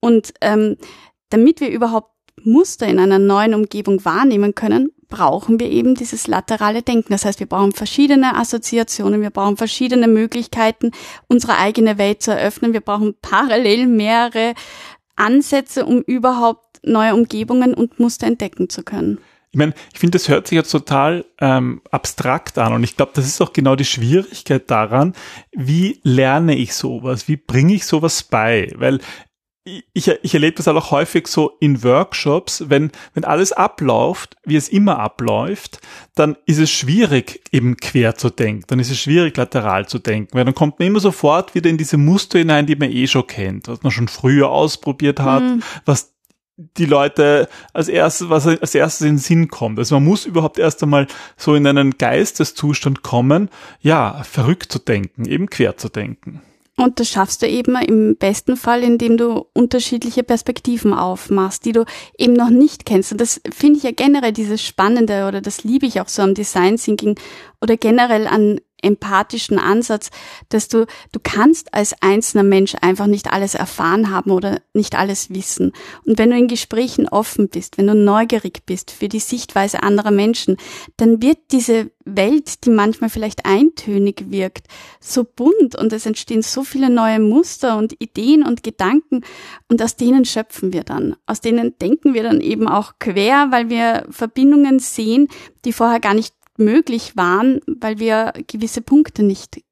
Und 0.00 0.34
ähm, 0.40 0.76
damit 1.30 1.60
wir 1.60 1.70
überhaupt 1.70 2.10
Muster 2.42 2.88
in 2.88 2.98
einer 2.98 3.20
neuen 3.20 3.54
Umgebung 3.54 4.04
wahrnehmen 4.04 4.56
können, 4.56 4.90
brauchen 5.08 5.60
wir 5.60 5.70
eben 5.70 5.94
dieses 5.94 6.26
laterale 6.26 6.82
Denken. 6.82 7.12
Das 7.12 7.24
heißt, 7.24 7.38
wir 7.38 7.46
brauchen 7.46 7.70
verschiedene 7.70 8.34
Assoziationen, 8.36 9.22
wir 9.22 9.30
brauchen 9.30 9.56
verschiedene 9.56 10.08
Möglichkeiten, 10.08 10.90
unsere 11.28 11.56
eigene 11.58 11.98
Welt 11.98 12.20
zu 12.20 12.32
eröffnen. 12.32 12.72
Wir 12.72 12.80
brauchen 12.80 13.14
parallel 13.22 13.86
mehrere 13.86 14.54
Ansätze, 15.14 15.86
um 15.86 16.02
überhaupt 16.02 16.80
neue 16.82 17.14
Umgebungen 17.14 17.74
und 17.74 18.00
Muster 18.00 18.26
entdecken 18.26 18.68
zu 18.68 18.82
können. 18.82 19.20
Ich 19.50 19.58
meine, 19.58 19.72
ich 19.92 19.98
finde, 19.98 20.18
das 20.18 20.28
hört 20.28 20.46
sich 20.46 20.56
jetzt 20.56 20.70
total 20.70 21.24
ähm, 21.40 21.80
abstrakt 21.90 22.58
an 22.58 22.72
und 22.74 22.84
ich 22.84 22.96
glaube, 22.96 23.12
das 23.14 23.26
ist 23.26 23.40
auch 23.40 23.52
genau 23.52 23.76
die 23.76 23.84
Schwierigkeit 23.84 24.70
daran, 24.70 25.14
wie 25.52 26.00
lerne 26.02 26.54
ich 26.54 26.74
sowas, 26.74 27.28
wie 27.28 27.36
bringe 27.36 27.74
ich 27.74 27.86
sowas 27.86 28.22
bei, 28.22 28.72
weil 28.76 29.00
ich, 29.92 30.08
ich 30.08 30.34
erlebe 30.34 30.56
das 30.56 30.68
auch 30.68 30.90
häufig 30.90 31.26
so 31.26 31.56
in 31.60 31.82
Workshops, 31.82 32.64
wenn, 32.68 32.90
wenn 33.14 33.24
alles 33.24 33.52
abläuft, 33.52 34.36
wie 34.44 34.56
es 34.56 34.68
immer 34.68 34.98
abläuft, 34.98 35.80
dann 36.14 36.36
ist 36.46 36.58
es 36.58 36.70
schwierig, 36.70 37.42
eben 37.52 37.76
quer 37.76 38.16
zu 38.16 38.30
denken, 38.30 38.64
dann 38.68 38.78
ist 38.78 38.90
es 38.90 39.00
schwierig, 39.00 39.36
lateral 39.36 39.86
zu 39.86 39.98
denken, 39.98 40.30
weil 40.32 40.44
dann 40.44 40.54
kommt 40.54 40.78
man 40.78 40.88
immer 40.88 41.00
sofort 41.00 41.54
wieder 41.54 41.70
in 41.70 41.78
diese 41.78 41.98
Muster 41.98 42.38
hinein, 42.38 42.66
die 42.66 42.76
man 42.76 42.90
eh 42.90 43.06
schon 43.06 43.26
kennt, 43.26 43.68
was 43.68 43.82
man 43.82 43.92
schon 43.92 44.08
früher 44.08 44.48
ausprobiert 44.50 45.20
hat, 45.20 45.42
mhm. 45.42 45.62
was 45.84 46.14
die 46.58 46.86
Leute 46.86 47.48
als 47.72 47.88
erstes, 47.88 48.28
was 48.28 48.46
als 48.46 48.74
erstes 48.74 49.02
in 49.02 49.14
den 49.14 49.18
Sinn 49.18 49.48
kommt. 49.48 49.78
Also 49.78 49.94
man 49.94 50.04
muss 50.04 50.26
überhaupt 50.26 50.58
erst 50.58 50.82
einmal 50.82 51.06
so 51.36 51.54
in 51.54 51.66
einen 51.66 51.96
Geisteszustand 51.98 53.02
kommen, 53.02 53.48
ja, 53.80 54.22
verrückt 54.24 54.72
zu 54.72 54.80
denken, 54.80 55.24
eben 55.24 55.48
quer 55.48 55.76
zu 55.76 55.88
denken. 55.88 56.42
Und 56.76 57.00
das 57.00 57.08
schaffst 57.08 57.42
du 57.42 57.48
eben 57.48 57.74
im 57.76 58.16
besten 58.16 58.56
Fall, 58.56 58.84
indem 58.84 59.16
du 59.16 59.46
unterschiedliche 59.52 60.22
Perspektiven 60.22 60.94
aufmachst, 60.94 61.64
die 61.64 61.72
du 61.72 61.84
eben 62.16 62.34
noch 62.34 62.50
nicht 62.50 62.86
kennst. 62.86 63.10
Und 63.10 63.20
das 63.20 63.40
finde 63.52 63.78
ich 63.78 63.82
ja 63.82 63.90
generell 63.90 64.32
dieses 64.32 64.62
Spannende 64.62 65.26
oder 65.26 65.40
das 65.40 65.64
liebe 65.64 65.86
ich 65.86 66.00
auch 66.00 66.08
so 66.08 66.22
am 66.22 66.34
Design 66.34 66.76
Thinking 66.76 67.18
oder 67.60 67.76
generell 67.76 68.28
an 68.28 68.60
empathischen 68.82 69.58
Ansatz, 69.58 70.10
dass 70.48 70.68
du, 70.68 70.86
du 71.12 71.20
kannst 71.22 71.74
als 71.74 71.94
einzelner 72.00 72.44
Mensch 72.44 72.74
einfach 72.80 73.06
nicht 73.06 73.32
alles 73.32 73.54
erfahren 73.54 74.10
haben 74.10 74.30
oder 74.30 74.60
nicht 74.72 74.96
alles 74.96 75.30
wissen. 75.30 75.72
Und 76.04 76.18
wenn 76.18 76.30
du 76.30 76.36
in 76.36 76.48
Gesprächen 76.48 77.08
offen 77.08 77.48
bist, 77.48 77.78
wenn 77.78 77.86
du 77.86 77.94
neugierig 77.94 78.64
bist 78.66 78.90
für 78.90 79.08
die 79.08 79.20
Sichtweise 79.20 79.82
anderer 79.82 80.10
Menschen, 80.10 80.56
dann 80.96 81.22
wird 81.22 81.38
diese 81.52 81.90
Welt, 82.16 82.64
die 82.64 82.70
manchmal 82.70 83.10
vielleicht 83.10 83.44
eintönig 83.44 84.30
wirkt, 84.30 84.66
so 85.00 85.24
bunt 85.24 85.76
und 85.76 85.92
es 85.92 86.06
entstehen 86.06 86.42
so 86.42 86.64
viele 86.64 86.90
neue 86.90 87.20
Muster 87.20 87.76
und 87.76 87.94
Ideen 88.00 88.42
und 88.42 88.62
Gedanken 88.62 89.22
und 89.68 89.82
aus 89.82 89.96
denen 89.96 90.24
schöpfen 90.24 90.72
wir 90.72 90.84
dann. 90.84 91.16
Aus 91.26 91.40
denen 91.40 91.78
denken 91.78 92.14
wir 92.14 92.22
dann 92.22 92.40
eben 92.40 92.68
auch 92.68 92.94
quer, 92.98 93.48
weil 93.50 93.68
wir 93.68 94.06
Verbindungen 94.10 94.78
sehen, 94.78 95.28
die 95.64 95.72
vorher 95.72 96.00
gar 96.00 96.14
nicht 96.14 96.34
möglich 96.58 97.16
waren, 97.16 97.60
weil 97.66 97.98
wir 97.98 98.32
gewisse 98.46 98.80
Punkte 98.80 99.22
nicht 99.22 99.62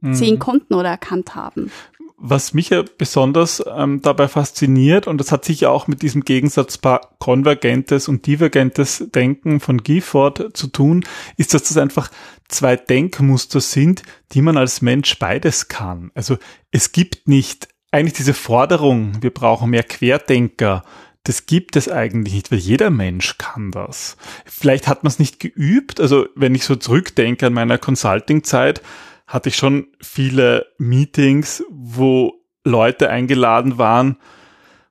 mhm. 0.00 0.14
sehen 0.14 0.38
konnten 0.38 0.74
oder 0.74 0.90
erkannt 0.90 1.34
haben. 1.34 1.70
Was 2.16 2.54
mich 2.54 2.70
ja 2.70 2.84
besonders 2.96 3.62
ähm, 3.66 4.00
dabei 4.00 4.28
fasziniert, 4.28 5.06
und 5.06 5.18
das 5.18 5.32
hat 5.32 5.44
sicher 5.44 5.70
auch 5.70 5.88
mit 5.88 6.00
diesem 6.00 6.22
Gegensatz 6.22 6.78
konvergentes 7.18 8.08
und 8.08 8.26
divergentes 8.26 9.04
Denken 9.14 9.60
von 9.60 9.82
Gifford 9.82 10.56
zu 10.56 10.68
tun, 10.68 11.04
ist, 11.36 11.52
dass 11.52 11.64
das 11.64 11.76
einfach 11.76 12.10
zwei 12.48 12.76
Denkmuster 12.76 13.60
sind, 13.60 14.04
die 14.32 14.42
man 14.42 14.56
als 14.56 14.80
Mensch 14.80 15.18
beides 15.18 15.68
kann. 15.68 16.12
Also 16.14 16.38
es 16.70 16.92
gibt 16.92 17.28
nicht 17.28 17.68
eigentlich 17.90 18.14
diese 18.14 18.34
Forderung, 18.34 19.22
wir 19.22 19.32
brauchen 19.32 19.70
mehr 19.70 19.84
Querdenker, 19.84 20.82
das 21.24 21.46
gibt 21.46 21.74
es 21.76 21.88
eigentlich 21.88 22.34
nicht, 22.34 22.52
weil 22.52 22.58
jeder 22.58 22.90
Mensch 22.90 23.38
kann 23.38 23.70
das. 23.70 24.16
Vielleicht 24.44 24.86
hat 24.86 25.02
man 25.02 25.10
es 25.10 25.18
nicht 25.18 25.40
geübt. 25.40 25.98
Also 25.98 26.26
wenn 26.36 26.54
ich 26.54 26.64
so 26.64 26.76
zurückdenke 26.76 27.46
an 27.46 27.54
meiner 27.54 27.78
Consulting-Zeit, 27.78 28.82
hatte 29.26 29.48
ich 29.48 29.56
schon 29.56 29.88
viele 30.00 30.66
Meetings, 30.76 31.64
wo 31.70 32.34
Leute 32.62 33.08
eingeladen 33.08 33.78
waren, 33.78 34.18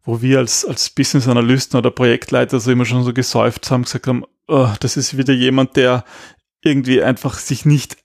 wo 0.04 0.22
wir 0.22 0.40
als, 0.40 0.66
als 0.66 0.90
Business 0.90 1.28
Analysten 1.28 1.78
oder 1.78 1.92
Projektleiter 1.92 2.60
so 2.60 2.72
immer 2.72 2.86
schon 2.86 3.04
so 3.04 3.13
gesäuft 3.13 3.70
haben, 3.70 3.84
gesagt 3.84 4.08
haben, 4.08 4.25
oh, 4.48 4.70
das 4.80 4.98
ist 4.98 5.18
wieder 5.18 5.34
jemand, 5.34 5.75
der 5.75 6.04
irgendwie 6.63 7.04
einfach 7.04 7.38
sich 7.38 7.63
nicht 7.66 7.98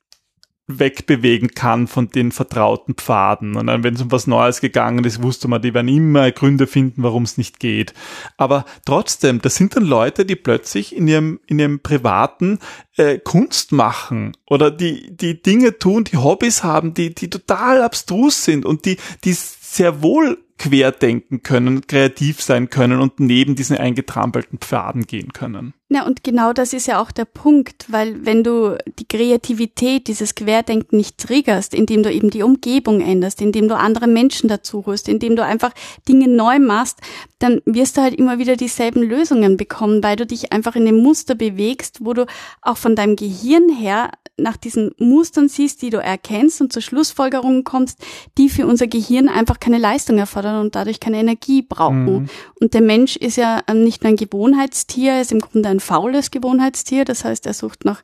wegbewegen 0.69 1.49
kann 1.49 1.87
von 1.87 2.11
den 2.11 2.31
vertrauten 2.31 2.95
Pfaden. 2.95 3.57
Und 3.57 3.67
dann, 3.67 3.83
wenn 3.83 3.95
es 3.95 4.03
um 4.03 4.13
was 4.13 4.27
Neues 4.27 4.61
gegangen 4.61 5.03
ist, 5.05 5.23
wusste 5.23 5.49
man, 5.49 5.63
die 5.63 5.75
werden 5.75 5.89
immer 5.89 6.31
Gründe 6.31 6.67
finden, 6.67 7.03
warum 7.03 7.23
es 7.25 7.39
nicht 7.39 7.59
geht. 7.59 7.95
Aber 8.37 8.67
trotzdem, 8.85 9.41
das 9.41 9.57
sind 9.57 9.75
dann 9.75 9.85
Leute, 9.85 10.27
die 10.27 10.37
plötzlich 10.37 10.95
in 10.95 11.09
ihrem, 11.09 11.41
in 11.47 11.59
ihrem 11.59 11.81
privaten 11.81 12.59
äh, 12.97 13.19
Kunst 13.19 13.73
machen 13.73 14.37
oder 14.47 14.71
die, 14.71 15.17
die 15.17 15.43
Dinge 15.43 15.79
tun, 15.79 16.05
die 16.05 16.19
Hobbys 16.19 16.63
haben, 16.63 16.93
die, 16.93 17.15
die 17.15 17.31
total 17.31 17.83
abstrus 17.83 18.45
sind 18.45 18.67
und 18.67 18.85
die, 18.85 18.99
die 19.25 19.33
sehr 19.33 20.03
wohl 20.03 20.39
querdenken 20.59 21.43
können, 21.43 21.87
kreativ 21.87 22.43
sein 22.43 22.69
können 22.69 23.01
und 23.01 23.21
neben 23.21 23.55
diesen 23.55 23.77
eingetrampelten 23.77 24.59
Pfaden 24.59 25.07
gehen 25.07 25.33
können. 25.33 25.73
Na, 25.91 26.05
und 26.05 26.23
genau 26.23 26.53
das 26.53 26.75
ist 26.75 26.87
ja 26.87 27.01
auch 27.01 27.11
der 27.11 27.25
Punkt, 27.25 27.87
weil 27.89 28.27
wenn 28.27 28.45
du 28.45 28.77
die 28.99 29.09
Kreativität, 29.09 30.07
dieses 30.07 30.35
Querdenken 30.35 30.99
nicht 30.99 31.17
triggerst, 31.17 31.73
indem 31.73 32.03
du 32.03 32.13
eben 32.13 32.29
die 32.29 32.43
Umgebung 32.43 33.01
änderst, 33.01 33.41
indem 33.41 33.69
du 33.69 33.77
andere 33.77 34.07
Menschen 34.07 34.49
dazu 34.49 34.85
holst, 34.85 35.09
indem 35.09 35.35
du 35.35 35.43
einfach 35.43 35.73
Dinge 36.07 36.29
neu 36.29 36.59
machst, 36.59 36.99
dann 37.39 37.63
wirst 37.65 37.97
du 37.97 38.03
halt 38.03 38.15
immer 38.15 38.39
wieder 38.39 38.57
dieselben 38.57 39.03
Lösungen 39.03 39.57
bekommen, 39.57 40.03
weil 40.03 40.17
du 40.17 40.27
dich 40.27 40.53
einfach 40.53 40.77
in 40.77 40.85
dem 40.85 40.99
Muster 40.99 41.35
bewegst, 41.35 42.05
wo 42.05 42.13
du 42.13 42.27
auch 42.61 42.77
von 42.77 42.95
deinem 42.95 43.17
Gehirn 43.17 43.71
her 43.71 44.11
nach 44.39 44.57
diesen 44.57 44.93
Mustern 44.99 45.49
siehst, 45.49 45.83
die 45.83 45.91
du 45.91 45.99
erkennst 45.99 46.61
und 46.61 46.73
zur 46.73 46.83
Schlussfolgerungen 46.83 47.65
kommst, 47.65 47.99
die 48.39 48.49
für 48.49 48.67
unser 48.67 48.87
Gehirn 48.87 49.29
einfach 49.29 49.61
keine 49.61 49.79
Leistung 49.79 50.19
erfordern 50.19 50.61
und 50.61 50.75
dadurch 50.75 51.01
keine 51.01 51.19
Energie 51.19 51.63
brauchen. 51.63 52.05
Mhm. 52.05 52.29
Und 52.61 52.75
der 52.75 52.81
Mensch 52.81 53.17
ist 53.17 53.37
ja 53.37 53.63
ähm, 53.69 53.83
nicht 53.83 54.03
nur 54.03 54.11
ein 54.11 54.17
Gewohnheitstier, 54.17 55.13
er 55.13 55.21
ist 55.21 55.33
im 55.33 55.41
Grunde 55.41 55.69
ein 55.69 55.78
faules 55.81 56.31
Gewohnheitstier. 56.31 57.05
Das 57.05 57.25
heißt, 57.25 57.47
er 57.47 57.55
sucht 57.55 57.85
nach 57.85 58.03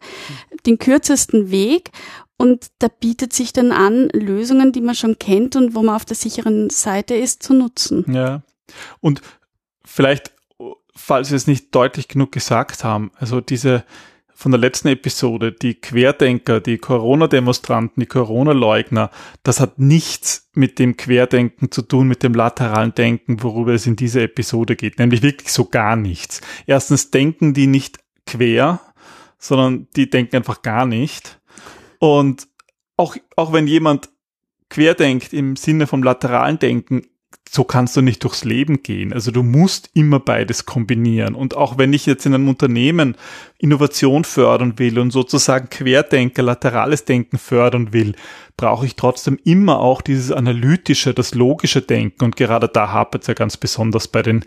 den 0.67 0.79
kürzesten 0.79 1.51
Weg 1.51 1.91
und 2.37 2.67
da 2.79 2.89
bietet 2.89 3.33
sich 3.33 3.53
dann 3.53 3.73
an, 3.73 4.09
Lösungen, 4.13 4.73
die 4.73 4.81
man 4.81 4.95
schon 4.95 5.19
kennt 5.19 5.57
und 5.57 5.75
wo 5.75 5.83
man 5.83 5.95
auf 5.95 6.05
der 6.05 6.17
sicheren 6.17 6.71
Seite 6.71 7.15
ist, 7.15 7.43
zu 7.43 7.55
nutzen. 7.55 8.05
Ja. 8.13 8.43
Und 9.01 9.23
vielleicht, 9.85 10.33
falls 10.95 11.31
wir 11.31 11.37
es 11.37 11.47
nicht 11.47 11.75
deutlich 11.75 12.09
genug 12.09 12.33
gesagt 12.33 12.83
haben, 12.83 13.13
also 13.17 13.41
diese, 13.41 13.85
von 14.35 14.51
der 14.51 14.61
letzten 14.61 14.89
Episode, 14.89 15.53
die 15.53 15.75
Querdenker, 15.75 16.61
die 16.61 16.79
Corona-Demonstranten, 16.79 18.01
die 18.01 18.07
Corona-Leugner, 18.07 19.11
das 19.45 19.61
hat 19.61 19.79
nichts 19.79 20.51
mit 20.55 20.79
dem 20.79 20.97
Querdenken 20.97 21.71
zu 21.71 21.83
tun, 21.83 22.09
mit 22.09 22.23
dem 22.23 22.35
lateralen 22.35 22.95
Denken, 22.95 23.43
worüber 23.43 23.73
es 23.73 23.87
in 23.87 23.97
dieser 23.97 24.23
Episode 24.23 24.75
geht, 24.75 24.99
nämlich 24.99 25.23
wirklich 25.23 25.53
so 25.53 25.67
gar 25.67 25.95
nichts. 25.95 26.41
Erstens 26.67 27.11
denken 27.13 27.55
die 27.55 27.69
nicht 27.69 28.01
quer, 28.27 28.81
sondern 29.39 29.87
die 29.95 30.11
denken 30.11 30.37
einfach 30.37 30.63
gar 30.63 30.85
nicht. 30.85 31.41
Und 32.01 32.49
auch, 32.97 33.17
auch 33.37 33.53
wenn 33.53 33.69
jemand 33.69 34.11
querdenkt 34.69 35.33
im 35.33 35.55
Sinne 35.55 35.87
vom 35.87 36.03
lateralen 36.03 36.59
Denken, 36.59 37.07
so 37.49 37.63
kannst 37.63 37.97
du 37.97 38.01
nicht 38.01 38.25
durchs 38.25 38.45
Leben 38.45 38.83
gehen. 38.83 39.13
Also 39.13 39.31
du 39.31 39.43
musst 39.43 39.91
immer 39.95 40.19
beides 40.19 40.67
kombinieren. 40.67 41.35
Und 41.35 41.57
auch 41.57 41.79
wenn 41.79 41.93
ich 41.93 42.05
jetzt 42.05 42.27
in 42.27 42.35
einem 42.35 42.49
Unternehmen 42.49 43.17
Innovation 43.59 44.25
fördern 44.25 44.79
will 44.79 44.99
und 44.99 45.13
sozusagen 45.13 45.71
Querdenker, 45.71 46.43
laterales 46.43 47.05
Denken 47.05 47.39
fördern 47.39 47.93
will, 47.93 48.15
brauche 48.57 48.87
ich 48.87 48.97
trotzdem 48.97 49.39
immer 49.45 49.79
auch 49.81 50.03
dieses 50.03 50.33
analytische, 50.33 51.15
das 51.15 51.35
logische 51.35 51.83
Denken. 51.83 52.25
Und 52.25 52.37
gerade 52.37 52.69
da 52.69 52.91
hapert 52.91 53.23
es 53.23 53.29
ja 53.29 53.35
ganz 53.35 53.57
besonders 53.57 54.09
bei 54.09 54.23
den 54.23 54.45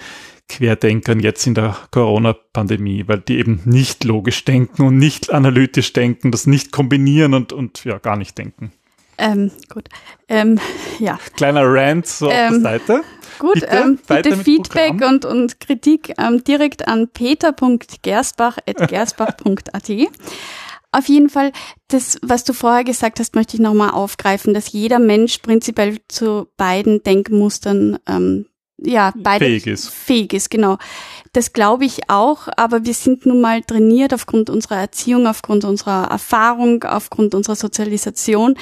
Querdenkern 0.50 1.20
jetzt 1.20 1.46
in 1.46 1.54
der 1.54 1.76
Corona-Pandemie, 1.92 3.06
weil 3.08 3.20
die 3.20 3.38
eben 3.38 3.62
nicht 3.66 4.04
logisch 4.04 4.46
denken 4.46 4.84
und 4.84 4.98
nicht 4.98 5.32
analytisch 5.32 5.94
denken, 5.94 6.32
das 6.32 6.48
nicht 6.48 6.72
kombinieren 6.72 7.34
und, 7.34 7.54
und 7.54 7.84
ja, 7.84 8.00
gar 8.00 8.18
nicht 8.18 8.38
denken. 8.38 8.72
Ähm, 9.18 9.52
gut. 9.70 9.90
Ähm, 10.28 10.60
ja. 11.00 11.18
Kleiner 11.36 11.64
Rant 11.64 12.08
so 12.08 12.30
ähm, 12.30 12.32
auf 12.32 12.38
der 12.38 12.48
ähm, 12.48 12.62
Seite. 12.62 13.02
Gut, 13.40 13.56
bitte, 13.56 13.68
ähm, 13.68 14.00
bitte 14.08 14.38
Feedback 14.38 15.02
und, 15.06 15.26
und 15.26 15.60
Kritik 15.60 16.14
ähm, 16.18 16.42
direkt 16.44 16.88
an 16.88 17.10
peter.gerstbach.gerstbach.at. 17.10 19.92
Auf 20.92 21.10
jeden 21.10 21.30
Fall, 21.30 21.52
das, 21.90 22.18
was 22.22 22.44
du 22.44 22.54
vorher 22.54 22.84
gesagt 22.84 23.20
hast, 23.20 23.36
möchte 23.36 23.58
ich 23.58 23.62
nochmal 23.62 23.92
aufgreifen, 23.92 24.54
dass 24.54 24.72
jeder 24.72 25.00
Mensch 25.00 25.40
prinzipiell 25.40 25.98
zu 26.08 26.48
beiden 26.58 27.02
Denkmustern 27.04 28.00
ähm, 28.08 28.46
ja, 28.80 29.12
beide 29.16 29.46
fähig 29.46 29.68
ist. 29.68 29.90
Fähig 29.90 30.34
ist, 30.34 30.50
genau. 30.50 30.78
Das 31.34 31.54
glaube 31.54 31.86
ich 31.86 32.10
auch, 32.10 32.48
aber 32.58 32.86
wir 32.86 32.94
sind 32.94 33.26
nun 33.26 33.42
mal 33.42 33.62
trainiert 33.62 34.14
aufgrund 34.14 34.50
unserer 34.50 34.78
Erziehung, 34.78 35.28
aufgrund 35.28 35.66
unserer 35.66 36.06
Erfahrung, 36.10 36.84
aufgrund 36.84 37.36
unserer 37.36 37.56
Sozialisation, 37.56 38.56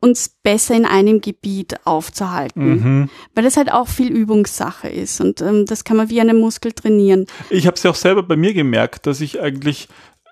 uns 0.00 0.30
besser 0.42 0.74
in 0.74 0.86
einem 0.86 1.20
Gebiet 1.20 1.76
aufzuhalten, 1.84 2.70
mhm. 2.70 3.10
weil 3.34 3.44
das 3.44 3.56
halt 3.56 3.70
auch 3.70 3.86
viel 3.86 4.10
Übungssache 4.10 4.88
ist 4.88 5.20
und 5.20 5.42
ähm, 5.42 5.66
das 5.66 5.84
kann 5.84 5.96
man 5.96 6.08
wie 6.08 6.20
einen 6.20 6.40
Muskel 6.40 6.72
trainieren. 6.72 7.26
Ich 7.50 7.66
habe 7.66 7.76
es 7.76 7.82
ja 7.82 7.90
auch 7.90 7.96
selber 7.96 8.22
bei 8.22 8.36
mir 8.36 8.54
gemerkt, 8.54 9.06
dass 9.06 9.20
ich 9.20 9.40
eigentlich 9.40 9.88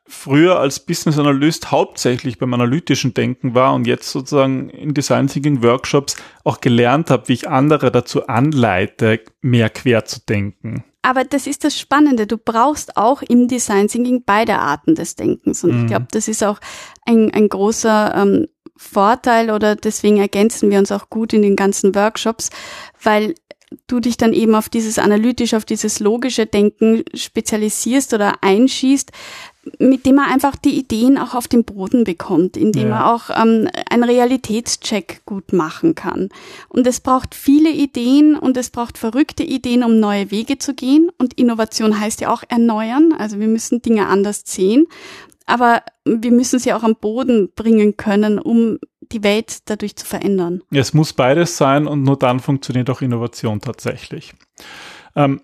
früher 0.09 0.59
als 0.59 0.81
Business 0.81 1.19
Analyst 1.19 1.71
hauptsächlich 1.71 2.39
beim 2.39 2.55
analytischen 2.55 3.15
Denken 3.15 3.55
war 3.55 3.75
und 3.75 3.87
jetzt 3.87 4.11
sozusagen 4.11 4.71
in 4.71 4.95
Design 4.95 5.29
Thinking 5.29 5.63
Workshops 5.63 6.17
auch 6.45 6.61
gelernt 6.61 7.11
habe, 7.11 7.29
wie 7.29 7.35
ich 7.35 7.49
andere 7.49 7.91
dazu 7.91 8.27
anleite, 8.27 9.21
mehr 9.41 9.71
quer 9.71 10.05
zu 10.05 10.21
denken. 10.27 10.85
Aber 11.03 11.25
das 11.25 11.47
ist 11.47 11.65
das 11.65 11.79
Spannende. 11.79 12.27
Du 12.27 12.37
brauchst 12.37 12.97
auch 12.97 13.23
im 13.23 13.49
Design 13.49 13.89
Thinking 13.89 14.25
beide 14.27 14.59
Arten 14.59 14.95
des 14.95 15.15
Denkens. 15.15 15.65
Und 15.65 15.73
mhm. 15.73 15.81
ich 15.81 15.87
glaube, 15.87 16.07
das 16.11 16.29
ist 16.29 16.43
auch 16.43 16.59
ein, 17.07 17.33
ein 17.33 17.49
großer 17.49 18.15
ähm, 18.15 18.47
Vorteil 18.77 19.51
oder 19.51 19.77
deswegen 19.77 20.19
ergänzen 20.19 20.71
wir 20.71 20.79
uns 20.79 20.93
auch 20.93 21.11
gut 21.11 21.33
in 21.33 21.43
den 21.43 21.57
ganzen 21.57 21.95
Workshops, 21.95 22.51
weil 23.03 23.35
du 23.87 24.01
dich 24.01 24.17
dann 24.17 24.33
eben 24.33 24.55
auf 24.55 24.69
dieses 24.69 24.99
analytische, 24.99 25.57
auf 25.57 25.65
dieses 25.65 26.01
logische 26.01 26.47
Denken 26.47 27.05
spezialisierst 27.15 28.15
oder 28.15 28.43
einschießt, 28.43 29.13
mit 29.79 30.07
dem 30.07 30.17
man 30.17 30.31
einfach 30.31 30.57
die 30.57 30.79
Ideen 30.79 31.19
auch 31.19 31.35
auf 31.35 31.49
den 31.49 31.65
Boden 31.65 32.05
bekommt, 32.05 32.57
indem 32.57 32.89
ja. 32.89 32.95
man 32.97 33.03
auch 33.03 33.31
ähm, 33.31 33.69
einen 33.91 34.05
Realitätscheck 34.05 35.23
gut 35.27 35.53
machen 35.53 35.95
kann. 35.95 36.29
Und 36.69 36.87
es 36.87 37.01
braucht 37.01 37.35
viele 37.35 37.71
Ideen 37.71 38.37
und 38.37 38.57
es 38.57 38.71
braucht 38.71 38.99
verrückte 38.99 39.43
Ideen, 39.43 39.83
um 39.85 40.01
neue 40.01 40.31
Wege 40.31 40.59
zu 40.59 40.75
gehen. 40.75 41.11
Und 41.19 41.35
Innovation 41.35 41.99
heißt 41.99 42.21
ja 42.21 42.33
auch 42.33 42.43
erneuern. 42.49 43.15
Also 43.17 43.39
wir 43.41 43.49
müssen 43.49 43.83
Dinge 43.83 44.07
anders 44.07 44.43
sehen 44.45 44.87
aber 45.49 45.83
wir 46.05 46.31
müssen 46.31 46.59
sie 46.59 46.75
auch 46.75 46.83
am 46.83 46.95
Boden 46.95 47.51
bringen 47.57 47.97
können, 47.97 48.39
um 48.39 48.79
die 49.01 49.23
Welt 49.23 49.61
dadurch 49.65 49.97
zu 49.97 50.05
verändern. 50.05 50.63
Es 50.71 50.93
muss 50.93 51.15
beides 51.15 51.57
sein 51.57 51.87
und 51.87 52.03
nur 52.03 52.19
dann 52.19 52.41
funktioniert 52.41 52.91
auch 52.91 53.01
Innovation 53.01 53.61
tatsächlich. 53.61 54.35
Ähm, 55.17 55.41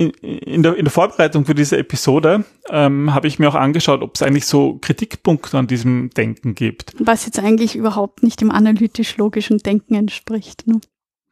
in, 0.00 0.10
in, 0.22 0.62
der, 0.62 0.76
in 0.76 0.86
der 0.86 0.92
Vorbereitung 0.92 1.44
für 1.44 1.54
diese 1.54 1.76
Episode 1.76 2.44
ähm, 2.70 3.12
habe 3.12 3.28
ich 3.28 3.38
mir 3.38 3.50
auch 3.50 3.54
angeschaut, 3.54 4.00
ob 4.00 4.14
es 4.14 4.22
eigentlich 4.22 4.46
so 4.46 4.78
Kritikpunkte 4.78 5.58
an 5.58 5.66
diesem 5.66 6.08
Denken 6.10 6.54
gibt. 6.54 6.94
Was 6.98 7.26
jetzt 7.26 7.38
eigentlich 7.38 7.76
überhaupt 7.76 8.22
nicht 8.22 8.40
dem 8.40 8.50
analytisch-logischen 8.50 9.58
Denken 9.58 9.94
entspricht. 9.94 10.66
Ne? 10.66 10.80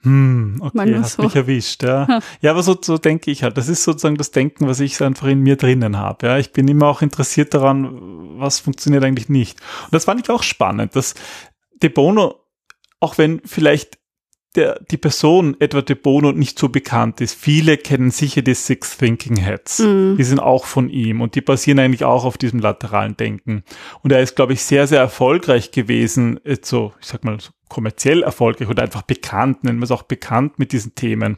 Hm, 0.03 0.59
okay, 0.61 0.97
hat 0.97 1.09
so. 1.09 1.23
mich 1.23 1.35
erwischt, 1.35 1.83
ja. 1.83 2.07
ja. 2.07 2.21
Ja, 2.43 2.51
aber 2.51 2.63
so, 2.63 2.77
so 2.79 2.99
denke 2.99 3.31
ich 3.31 3.43
halt. 3.43 3.57
Das 3.57 3.71
ist 3.71 3.85
sozusagen 3.85 4.17
das 4.17 4.33
Denken, 4.33 4.69
was 4.69 4.81
ich 4.81 5.03
einfach 5.03 5.29
in 5.29 5.41
mir 5.41 5.57
drinnen 5.57 5.97
habe. 5.97 6.27
Ja, 6.27 6.39
ich 6.39 6.53
bin 6.53 6.69
immer 6.69 6.89
auch 6.89 7.01
interessiert 7.01 7.55
daran, 7.55 8.39
was 8.39 8.61
funktioniert 8.61 9.03
eigentlich 9.03 9.31
nicht. 9.31 9.59
Und 9.85 9.95
das 9.95 10.05
fand 10.05 10.21
ich 10.21 10.29
auch 10.29 10.43
spannend, 10.43 10.95
dass 10.95 11.15
De 11.83 11.89
Bono, 11.89 12.35
auch 13.01 13.17
wenn 13.17 13.41
vielleicht 13.47 13.98
der, 14.55 14.81
die 14.91 14.97
Person 14.97 15.57
Edward 15.61 15.89
de 15.89 15.97
Bono 15.97 16.33
nicht 16.33 16.59
so 16.59 16.69
bekannt 16.69 17.21
ist. 17.21 17.35
Viele 17.35 17.77
kennen 17.77 18.11
sicher 18.11 18.43
die 18.43 18.55
Six 18.55 18.97
Thinking 18.97 19.37
Heads. 19.37 19.81
Mm. 19.81 20.17
Die 20.17 20.25
sind 20.25 20.41
auch 20.41 20.65
von 20.65 20.89
ihm 20.89 21.21
und 21.21 21.35
die 21.35 21.41
basieren 21.41 21.79
eigentlich 21.79 22.05
auch 22.05 22.25
auf 22.25 22.39
diesem 22.39 22.61
lateralen 22.61 23.17
Denken. 23.17 23.63
Und 24.03 24.13
er 24.13 24.21
ist, 24.21 24.37
glaube 24.37 24.55
ich, 24.55 24.63
sehr, 24.63 24.87
sehr 24.87 25.01
erfolgreich 25.01 25.71
gewesen, 25.71 26.41
so, 26.63 26.93
ich 27.01 27.07
sag 27.07 27.25
mal, 27.25 27.39
so 27.41 27.51
kommerziell 27.69 28.23
erfolgreich 28.23 28.69
oder 28.69 28.83
einfach 28.83 29.03
bekannt, 29.03 29.65
nennen 29.65 29.79
wir 29.79 29.85
es 29.85 29.91
auch 29.91 30.03
bekannt 30.03 30.59
mit 30.59 30.73
diesen 30.73 30.95
Themen. 30.95 31.37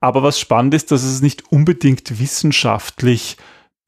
Aber 0.00 0.22
was 0.22 0.38
spannend 0.38 0.74
ist, 0.74 0.90
dass 0.90 1.04
es 1.04 1.22
nicht 1.22 1.50
unbedingt 1.50 2.18
wissenschaftlich 2.20 3.36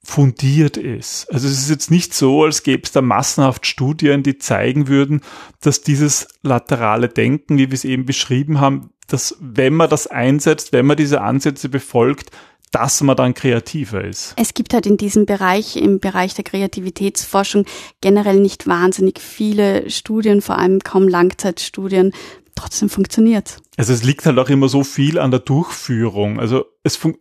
fundiert 0.06 0.76
ist. 0.76 1.26
Also 1.32 1.48
es 1.48 1.58
ist 1.58 1.68
jetzt 1.68 1.90
nicht 1.90 2.14
so, 2.14 2.44
als 2.44 2.62
gäbe 2.62 2.84
es 2.84 2.92
da 2.92 3.02
massenhaft 3.02 3.66
Studien, 3.66 4.22
die 4.22 4.38
zeigen 4.38 4.86
würden, 4.86 5.20
dass 5.60 5.82
dieses 5.82 6.28
laterale 6.42 7.08
Denken, 7.08 7.58
wie 7.58 7.66
wir 7.66 7.74
es 7.74 7.84
eben 7.84 8.06
beschrieben 8.06 8.60
haben, 8.60 8.90
dass 9.08 9.36
wenn 9.40 9.74
man 9.74 9.90
das 9.90 10.06
einsetzt, 10.06 10.72
wenn 10.72 10.86
man 10.86 10.96
diese 10.96 11.22
Ansätze 11.22 11.68
befolgt, 11.68 12.30
dass 12.70 13.00
man 13.00 13.16
dann 13.16 13.34
kreativer 13.34 14.04
ist. 14.04 14.34
Es 14.36 14.54
gibt 14.54 14.74
halt 14.74 14.86
in 14.86 14.96
diesem 14.96 15.26
Bereich, 15.26 15.76
im 15.76 15.98
Bereich 15.98 16.34
der 16.34 16.44
Kreativitätsforschung 16.44 17.64
generell 18.00 18.38
nicht 18.38 18.66
wahnsinnig 18.66 19.18
viele 19.20 19.90
Studien, 19.90 20.40
vor 20.40 20.58
allem 20.58 20.80
kaum 20.80 21.08
Langzeitstudien. 21.08 22.12
Trotzdem 22.54 22.88
funktioniert. 22.88 23.58
Also 23.76 23.92
es 23.92 24.02
liegt 24.02 24.24
halt 24.24 24.38
auch 24.38 24.48
immer 24.48 24.68
so 24.68 24.84
viel 24.84 25.18
an 25.18 25.30
der 25.30 25.40
Durchführung. 25.40 26.40
Also 26.40 26.64
es 26.82 26.96
fun 26.96 27.16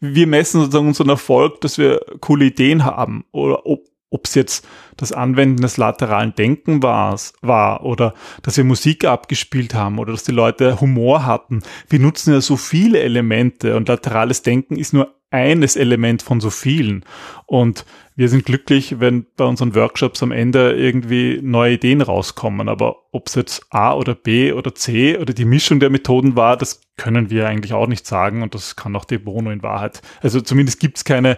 wir 0.00 0.26
messen 0.26 0.60
sozusagen 0.60 0.88
unseren 0.88 1.10
Erfolg, 1.10 1.60
dass 1.60 1.78
wir 1.78 2.00
coole 2.20 2.46
Ideen 2.46 2.84
haben 2.84 3.24
oder 3.32 3.66
ob 3.66 3.86
ob 4.10 4.26
es 4.26 4.34
jetzt 4.34 4.66
das 4.96 5.12
Anwenden 5.12 5.62
des 5.62 5.76
lateralen 5.76 6.34
Denken 6.34 6.82
war, 6.82 7.18
war 7.42 7.84
oder 7.84 8.14
dass 8.42 8.56
wir 8.56 8.64
Musik 8.64 9.04
abgespielt 9.04 9.74
haben 9.74 9.98
oder 9.98 10.12
dass 10.12 10.24
die 10.24 10.32
Leute 10.32 10.80
Humor 10.80 11.26
hatten. 11.26 11.62
Wir 11.88 11.98
nutzen 11.98 12.32
ja 12.32 12.40
so 12.40 12.56
viele 12.56 13.00
Elemente 13.00 13.76
und 13.76 13.88
laterales 13.88 14.42
Denken 14.42 14.76
ist 14.76 14.92
nur 14.92 15.14
eines 15.30 15.76
Element 15.76 16.22
von 16.22 16.40
so 16.40 16.50
vielen. 16.50 17.04
Und 17.46 17.84
wir 18.16 18.28
sind 18.28 18.46
glücklich, 18.46 18.98
wenn 18.98 19.26
bei 19.36 19.44
unseren 19.44 19.74
Workshops 19.74 20.22
am 20.22 20.32
Ende 20.32 20.72
irgendwie 20.72 21.40
neue 21.42 21.74
Ideen 21.74 22.00
rauskommen. 22.00 22.68
Aber 22.68 22.96
ob 23.12 23.28
es 23.28 23.34
jetzt 23.34 23.66
A 23.70 23.92
oder 23.92 24.14
B 24.14 24.52
oder 24.52 24.74
C 24.74 25.18
oder 25.18 25.34
die 25.34 25.44
Mischung 25.44 25.80
der 25.80 25.90
Methoden 25.90 26.34
war, 26.34 26.56
das 26.56 26.80
können 26.96 27.30
wir 27.30 27.46
eigentlich 27.46 27.74
auch 27.74 27.86
nicht 27.86 28.06
sagen. 28.06 28.42
Und 28.42 28.54
das 28.54 28.74
kann 28.74 28.96
auch 28.96 29.04
De 29.04 29.18
Bono 29.18 29.50
in 29.50 29.62
Wahrheit. 29.62 30.00
Also 30.22 30.40
zumindest 30.40 30.80
gibt 30.80 30.96
es 30.96 31.04
keine 31.04 31.36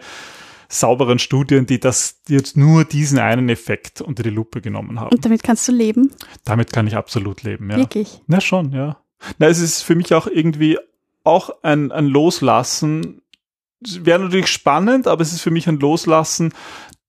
sauberen 0.71 1.19
Studien, 1.19 1.67
die 1.67 1.81
das 1.81 2.21
jetzt 2.29 2.57
nur 2.57 2.85
diesen 2.85 3.19
einen 3.19 3.49
Effekt 3.49 4.01
unter 4.01 4.23
die 4.23 4.31
Lupe 4.31 4.61
genommen 4.61 5.01
haben. 5.01 5.11
Und 5.15 5.25
damit 5.25 5.43
kannst 5.43 5.67
du 5.67 5.73
leben? 5.73 6.13
Damit 6.45 6.73
kann 6.73 6.87
ich 6.87 6.97
absolut 6.97 7.43
leben, 7.43 7.69
ja. 7.71 7.77
Wirklich? 7.77 8.23
Na 8.29 8.41
schon, 8.41 8.73
ja. 8.73 9.03
Na, 9.39 9.49
es 9.49 9.59
ist 9.59 9.83
für 9.83 9.97
mich 9.97 10.15
auch 10.15 10.27
irgendwie 10.27 10.79
auch 11.25 11.51
ein, 11.63 11.91
ein 11.93 12.07
Loslassen. 12.07 13.21
Wäre 13.81 14.21
natürlich 14.21 14.47
spannend, 14.47 15.09
aber 15.09 15.23
es 15.23 15.33
ist 15.33 15.43
für 15.43 15.51
mich 15.51 15.69
ein 15.69 15.81
Loslassen, 15.81 16.55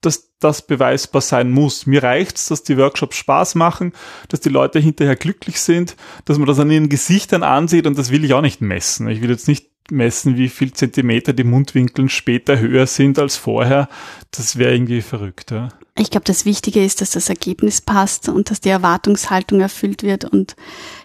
dass 0.02 0.32
das 0.40 0.66
beweisbar 0.66 1.22
sein 1.22 1.52
muss. 1.52 1.86
Mir 1.86 2.02
reicht's, 2.02 2.48
dass 2.48 2.64
die 2.64 2.78
Workshops 2.78 3.16
Spaß 3.18 3.54
machen, 3.56 3.94
dass 4.30 4.40
die 4.40 4.50
Leute 4.50 4.80
hinterher 4.80 5.16
glücklich 5.16 5.62
sind, 5.62 5.96
dass 6.26 6.40
man 6.40 6.48
das 6.48 6.60
an 6.60 6.72
ihren 6.72 6.90
Gesichtern 6.90 7.44
ansieht 7.44 7.86
und 7.86 7.98
das 7.98 8.10
will 8.10 8.26
ich 8.26 8.34
auch 8.34 8.42
nicht 8.42 8.60
messen. 8.60 9.08
Ich 9.08 9.22
will 9.22 9.30
jetzt 9.30 9.48
nicht 9.48 9.71
messen, 9.92 10.38
wie 10.38 10.50
viel 10.50 10.74
Zentimeter 10.74 11.34
die 11.34 11.44
Mundwinkeln 11.44 12.10
später 12.10 12.60
höher 12.60 12.88
sind 12.88 13.20
als 13.20 13.38
vorher, 13.38 13.90
das 14.32 14.58
wäre 14.58 14.74
irgendwie 14.74 15.02
verrückt. 15.02 15.52
Ja. 15.52 15.70
Ich 15.98 16.10
glaube, 16.10 16.24
das 16.24 16.46
Wichtige 16.46 16.84
ist, 16.84 17.02
dass 17.02 17.12
das 17.12 17.30
Ergebnis 17.30 17.82
passt 17.82 18.30
und 18.30 18.50
dass 18.50 18.62
die 18.62 18.70
Erwartungshaltung 18.70 19.60
erfüllt 19.60 20.04
wird 20.04 20.26
und 20.26 20.56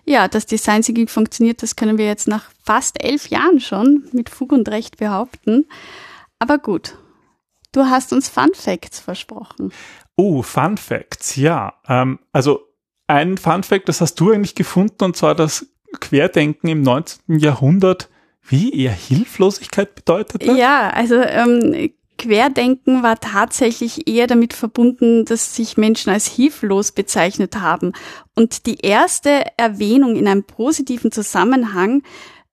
ja, 0.04 0.28
dass 0.28 0.46
Design 0.46 0.82
Thinking 0.82 1.08
funktioniert, 1.08 1.62
das 1.62 1.76
können 1.76 1.98
wir 1.98 2.06
jetzt 2.06 2.28
nach 2.28 2.44
fast 2.62 3.02
elf 3.02 3.28
Jahren 3.28 3.60
schon 3.60 4.04
mit 4.12 4.30
Fug 4.30 4.52
und 4.52 4.68
Recht 4.68 4.96
behaupten. 4.96 5.66
Aber 6.38 6.58
gut, 6.58 6.96
du 7.72 7.86
hast 7.86 8.12
uns 8.12 8.28
Fun 8.28 8.50
Facts 8.54 9.00
versprochen. 9.00 9.72
Oh, 10.16 10.42
Fun 10.42 10.76
Facts, 10.76 11.36
ja. 11.36 11.74
Ähm, 11.88 12.20
also 12.32 12.60
ein 13.06 13.38
Fun 13.38 13.62
Fact, 13.62 13.88
das 13.88 14.00
hast 14.00 14.14
du 14.16 14.32
eigentlich 14.32 14.54
gefunden, 14.54 15.04
und 15.04 15.16
zwar 15.16 15.34
das 15.34 15.66
Querdenken 16.00 16.68
im 16.68 16.82
19. 16.82 17.38
Jahrhundert 17.38 18.08
wie 18.48 18.72
eher 18.72 18.92
Hilflosigkeit 18.92 19.94
bedeutete? 19.94 20.52
Ja, 20.52 20.90
also 20.90 21.16
ähm, 21.16 21.90
Querdenken 22.18 23.02
war 23.02 23.20
tatsächlich 23.20 24.08
eher 24.08 24.26
damit 24.26 24.54
verbunden, 24.54 25.24
dass 25.24 25.54
sich 25.54 25.76
Menschen 25.76 26.10
als 26.10 26.26
hilflos 26.26 26.92
bezeichnet 26.92 27.60
haben. 27.60 27.92
Und 28.34 28.66
die 28.66 28.78
erste 28.78 29.44
Erwähnung 29.56 30.16
in 30.16 30.26
einem 30.26 30.44
positiven 30.44 31.12
Zusammenhang 31.12 32.02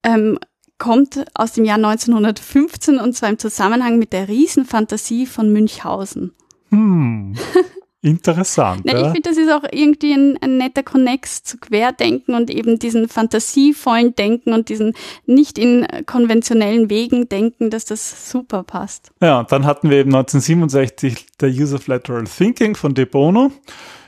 ähm, 0.03 0.38
kommt 0.77 1.23
aus 1.33 1.53
dem 1.53 1.65
Jahr 1.65 1.77
1915 1.77 3.00
und 3.00 3.13
zwar 3.13 3.29
im 3.29 3.39
Zusammenhang 3.39 3.97
mit 4.00 4.12
der 4.12 4.27
Riesenfantasie 4.27 5.25
von 5.25 5.53
Münchhausen. 5.53 6.33
Hm. 6.69 7.35
Interessant. 8.03 8.81
Na, 8.83 8.91
ja. 8.91 9.00
Ich 9.00 9.13
finde, 9.13 9.29
das 9.29 9.38
ist 9.38 9.50
auch 9.50 9.63
irgendwie 9.72 10.12
ein, 10.12 10.38
ein, 10.41 10.57
netter 10.57 10.83
Connex 10.83 11.41
zu 11.43 11.57
Querdenken 11.57 12.36
und 12.36 12.50
eben 12.50 12.77
diesen 12.77 13.07
fantasievollen 13.07 14.13
Denken 14.13 14.51
und 14.51 14.67
diesen 14.67 14.91
nicht 15.25 15.57
in 15.57 15.88
konventionellen 16.05 16.89
Wegen 16.89 17.30
denken, 17.30 17.69
dass 17.69 17.86
das 17.86 18.30
super 18.30 18.63
passt. 18.63 19.12
Ja, 19.21 19.39
und 19.39 19.54
dann 19.54 19.65
hatten 19.65 19.89
wir 19.89 19.99
eben 19.99 20.13
1967 20.13 21.27
der 21.39 21.47
Use 21.47 21.75
of 21.75 21.88
Lateral 21.88 22.25
Thinking 22.25 22.75
von 22.75 22.93
De 22.93 23.06
Bono. 23.06 23.54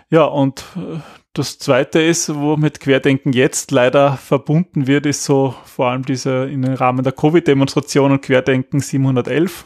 Ja, 0.09 0.25
und 0.25 0.65
äh, 0.75 0.99
das 1.31 1.57
zweite 1.57 2.01
ist, 2.01 2.35
womit 2.35 2.81
Querdenken 2.81 3.31
jetzt 3.31 3.71
leider 3.71 4.17
verbunden 4.17 4.87
wird, 4.87 5.05
ist 5.05 5.23
so 5.23 5.55
vor 5.63 5.87
allem 5.87 6.03
diese 6.03 6.49
in 6.51 6.63
den 6.63 6.73
Rahmen 6.73 7.05
der 7.05 7.13
Covid-Demonstrationen 7.13 8.19
Querdenken 8.19 8.81
711 8.81 9.65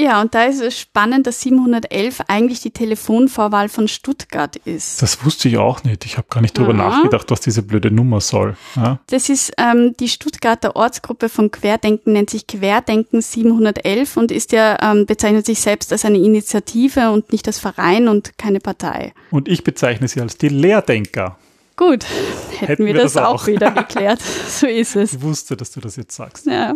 ja, 0.00 0.20
und 0.20 0.34
da 0.34 0.44
ist 0.44 0.60
es 0.60 0.78
spannend, 0.78 1.26
dass 1.26 1.40
711 1.42 2.22
eigentlich 2.28 2.60
die 2.60 2.70
Telefonvorwahl 2.70 3.68
von 3.68 3.86
Stuttgart 3.86 4.56
ist. 4.56 5.02
Das 5.02 5.24
wusste 5.24 5.48
ich 5.48 5.58
auch 5.58 5.84
nicht. 5.84 6.06
Ich 6.06 6.16
habe 6.16 6.26
gar 6.30 6.40
nicht 6.40 6.56
drüber 6.56 6.70
ja. 6.70 6.88
nachgedacht, 6.88 7.30
was 7.30 7.40
diese 7.40 7.62
blöde 7.62 7.90
Nummer 7.90 8.20
soll. 8.20 8.56
Ja. 8.76 8.98
Das 9.08 9.28
ist 9.28 9.52
ähm, 9.58 9.94
die 10.00 10.08
Stuttgarter 10.08 10.74
Ortsgruppe 10.74 11.28
von 11.28 11.50
Querdenken, 11.50 12.14
nennt 12.14 12.30
sich 12.30 12.46
Querdenken 12.46 13.20
711 13.20 14.16
und 14.16 14.32
ist 14.32 14.52
ja 14.52 14.78
ähm, 14.82 15.06
bezeichnet 15.06 15.44
sich 15.44 15.60
selbst 15.60 15.92
als 15.92 16.04
eine 16.04 16.18
Initiative 16.18 17.10
und 17.10 17.30
nicht 17.32 17.46
als 17.46 17.58
Verein 17.58 18.08
und 18.08 18.38
keine 18.38 18.60
Partei. 18.60 19.12
Und 19.30 19.48
ich 19.48 19.64
bezeichne 19.64 20.08
sie 20.08 20.20
als 20.20 20.38
die 20.38 20.48
Lehrdenker. 20.48 21.36
Gut, 21.76 22.04
hätten, 22.50 22.66
hätten 22.66 22.86
wir, 22.86 22.94
wir, 22.94 23.02
das, 23.02 23.14
das 23.14 23.24
auch 23.24 23.46
wieder 23.46 23.70
geklärt. 23.70 24.20
So 24.20 24.66
ist 24.66 24.96
es. 24.96 25.14
Ich 25.14 25.22
wusste, 25.22 25.56
dass 25.56 25.70
du 25.70 25.80
das 25.80 25.96
jetzt 25.96 26.14
sagst. 26.14 26.46
Ja. 26.46 26.74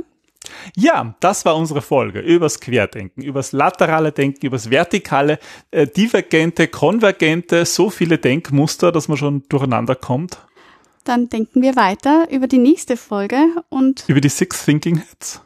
Ja, 0.76 1.14
das 1.20 1.44
war 1.44 1.56
unsere 1.56 1.82
Folge 1.82 2.20
übers 2.20 2.60
Querdenken, 2.60 3.22
übers 3.22 3.52
laterale 3.52 4.12
Denken, 4.12 4.46
übers 4.46 4.70
vertikale, 4.70 5.38
äh, 5.70 5.86
divergente, 5.86 6.68
konvergente, 6.68 7.64
so 7.64 7.90
viele 7.90 8.18
Denkmuster, 8.18 8.92
dass 8.92 9.08
man 9.08 9.16
schon 9.16 9.42
durcheinander 9.48 9.94
kommt. 9.94 10.38
Dann 11.04 11.28
denken 11.28 11.60
wir 11.62 11.76
weiter 11.76 12.28
über 12.30 12.46
die 12.46 12.58
nächste 12.58 12.96
Folge 12.96 13.46
und 13.68 14.04
über 14.08 14.20
die 14.20 14.30
Six 14.30 14.64
Thinking 14.64 14.96
Heads. 14.96 15.42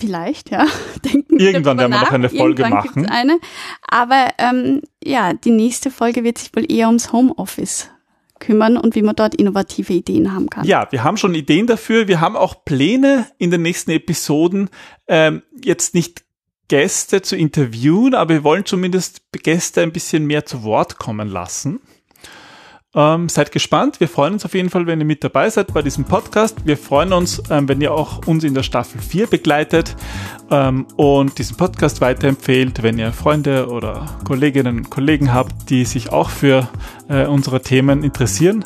Vielleicht, 0.00 0.50
ja. 0.50 0.66
Denken 1.04 1.38
Irgendwann 1.38 1.76
werden 1.76 1.92
wir 1.92 2.00
noch 2.00 2.10
eine 2.10 2.30
Folge 2.30 2.62
Irgendwann 2.62 2.84
machen. 2.84 3.06
Eine. 3.06 3.38
Aber 3.86 4.30
ähm, 4.38 4.80
ja, 5.04 5.34
die 5.34 5.50
nächste 5.50 5.90
Folge 5.90 6.24
wird 6.24 6.38
sich 6.38 6.56
wohl 6.56 6.70
eher 6.72 6.86
ums 6.86 7.12
Homeoffice 7.12 7.90
kümmern 8.40 8.76
und 8.76 8.96
wie 8.96 9.02
man 9.02 9.14
dort 9.14 9.34
innovative 9.34 9.92
Ideen 9.92 10.34
haben 10.34 10.50
kann. 10.50 10.66
Ja, 10.66 10.88
wir 10.90 11.04
haben 11.04 11.16
schon 11.16 11.34
Ideen 11.34 11.66
dafür. 11.66 12.08
Wir 12.08 12.20
haben 12.20 12.36
auch 12.36 12.64
Pläne 12.64 13.26
in 13.38 13.50
den 13.50 13.62
nächsten 13.62 13.92
Episoden, 13.92 14.70
ähm, 15.06 15.42
jetzt 15.62 15.94
nicht 15.94 16.24
Gäste 16.68 17.20
zu 17.22 17.36
interviewen, 17.36 18.14
aber 18.14 18.34
wir 18.34 18.44
wollen 18.44 18.64
zumindest 18.64 19.22
Gäste 19.32 19.82
ein 19.82 19.92
bisschen 19.92 20.26
mehr 20.26 20.46
zu 20.46 20.62
Wort 20.62 20.98
kommen 20.98 21.28
lassen. 21.28 21.80
Ähm, 22.92 23.28
seid 23.28 23.52
gespannt. 23.52 24.00
Wir 24.00 24.08
freuen 24.08 24.32
uns 24.32 24.44
auf 24.44 24.52
jeden 24.54 24.68
Fall, 24.68 24.84
wenn 24.88 24.98
ihr 24.98 25.06
mit 25.06 25.22
dabei 25.22 25.48
seid 25.48 25.72
bei 25.72 25.80
diesem 25.80 26.04
Podcast. 26.04 26.66
Wir 26.66 26.76
freuen 26.76 27.12
uns, 27.12 27.40
ähm, 27.48 27.68
wenn 27.68 27.80
ihr 27.80 27.94
auch 27.94 28.26
uns 28.26 28.42
in 28.42 28.52
der 28.52 28.64
Staffel 28.64 29.00
4 29.00 29.28
begleitet 29.28 29.94
ähm, 30.50 30.86
und 30.96 31.38
diesen 31.38 31.56
Podcast 31.56 32.00
weiterempfehlt, 32.00 32.82
wenn 32.82 32.98
ihr 32.98 33.12
Freunde 33.12 33.68
oder 33.68 34.06
Kolleginnen 34.24 34.78
und 34.78 34.90
Kollegen 34.90 35.32
habt, 35.32 35.70
die 35.70 35.84
sich 35.84 36.10
auch 36.10 36.30
für 36.30 36.68
äh, 37.08 37.26
unsere 37.26 37.62
Themen 37.62 38.02
interessieren 38.02 38.64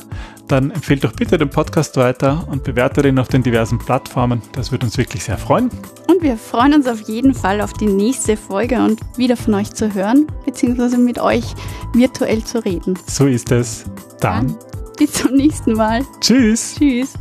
dann 0.48 0.70
empfehlt 0.70 1.04
doch 1.04 1.12
bitte 1.12 1.38
den 1.38 1.50
Podcast 1.50 1.96
weiter 1.96 2.46
und 2.50 2.64
bewertet 2.64 3.07
ihn 3.07 3.18
auf 3.18 3.28
den 3.28 3.42
diversen 3.42 3.78
Plattformen. 3.78 4.42
Das 4.52 4.70
würde 4.72 4.87
uns 4.87 4.98
wirklich 4.98 5.24
sehr 5.24 5.38
freuen. 5.38 5.70
Und 6.07 6.22
wir 6.22 6.37
freuen 6.37 6.74
uns 6.74 6.87
auf 6.87 7.00
jeden 7.09 7.35
Fall 7.35 7.61
auf 7.61 7.72
die 7.72 7.87
nächste 7.87 8.37
Folge 8.37 8.76
und 8.76 9.00
wieder 9.16 9.37
von 9.37 9.54
euch 9.54 9.72
zu 9.72 9.94
hören, 9.94 10.26
beziehungsweise 10.44 10.98
mit 10.98 11.18
euch 11.18 11.44
virtuell 11.92 12.44
zu 12.44 12.64
reden. 12.64 12.98
So 13.07 13.26
ist 13.26 13.50
es. 13.52 13.85
Dann, 14.20 14.48
dann 14.48 14.59
bis 14.98 15.12
zum 15.12 15.35
nächsten 15.35 15.72
Mal. 15.72 16.02
Tschüss. 16.20 16.76
Tschüss. 16.78 17.14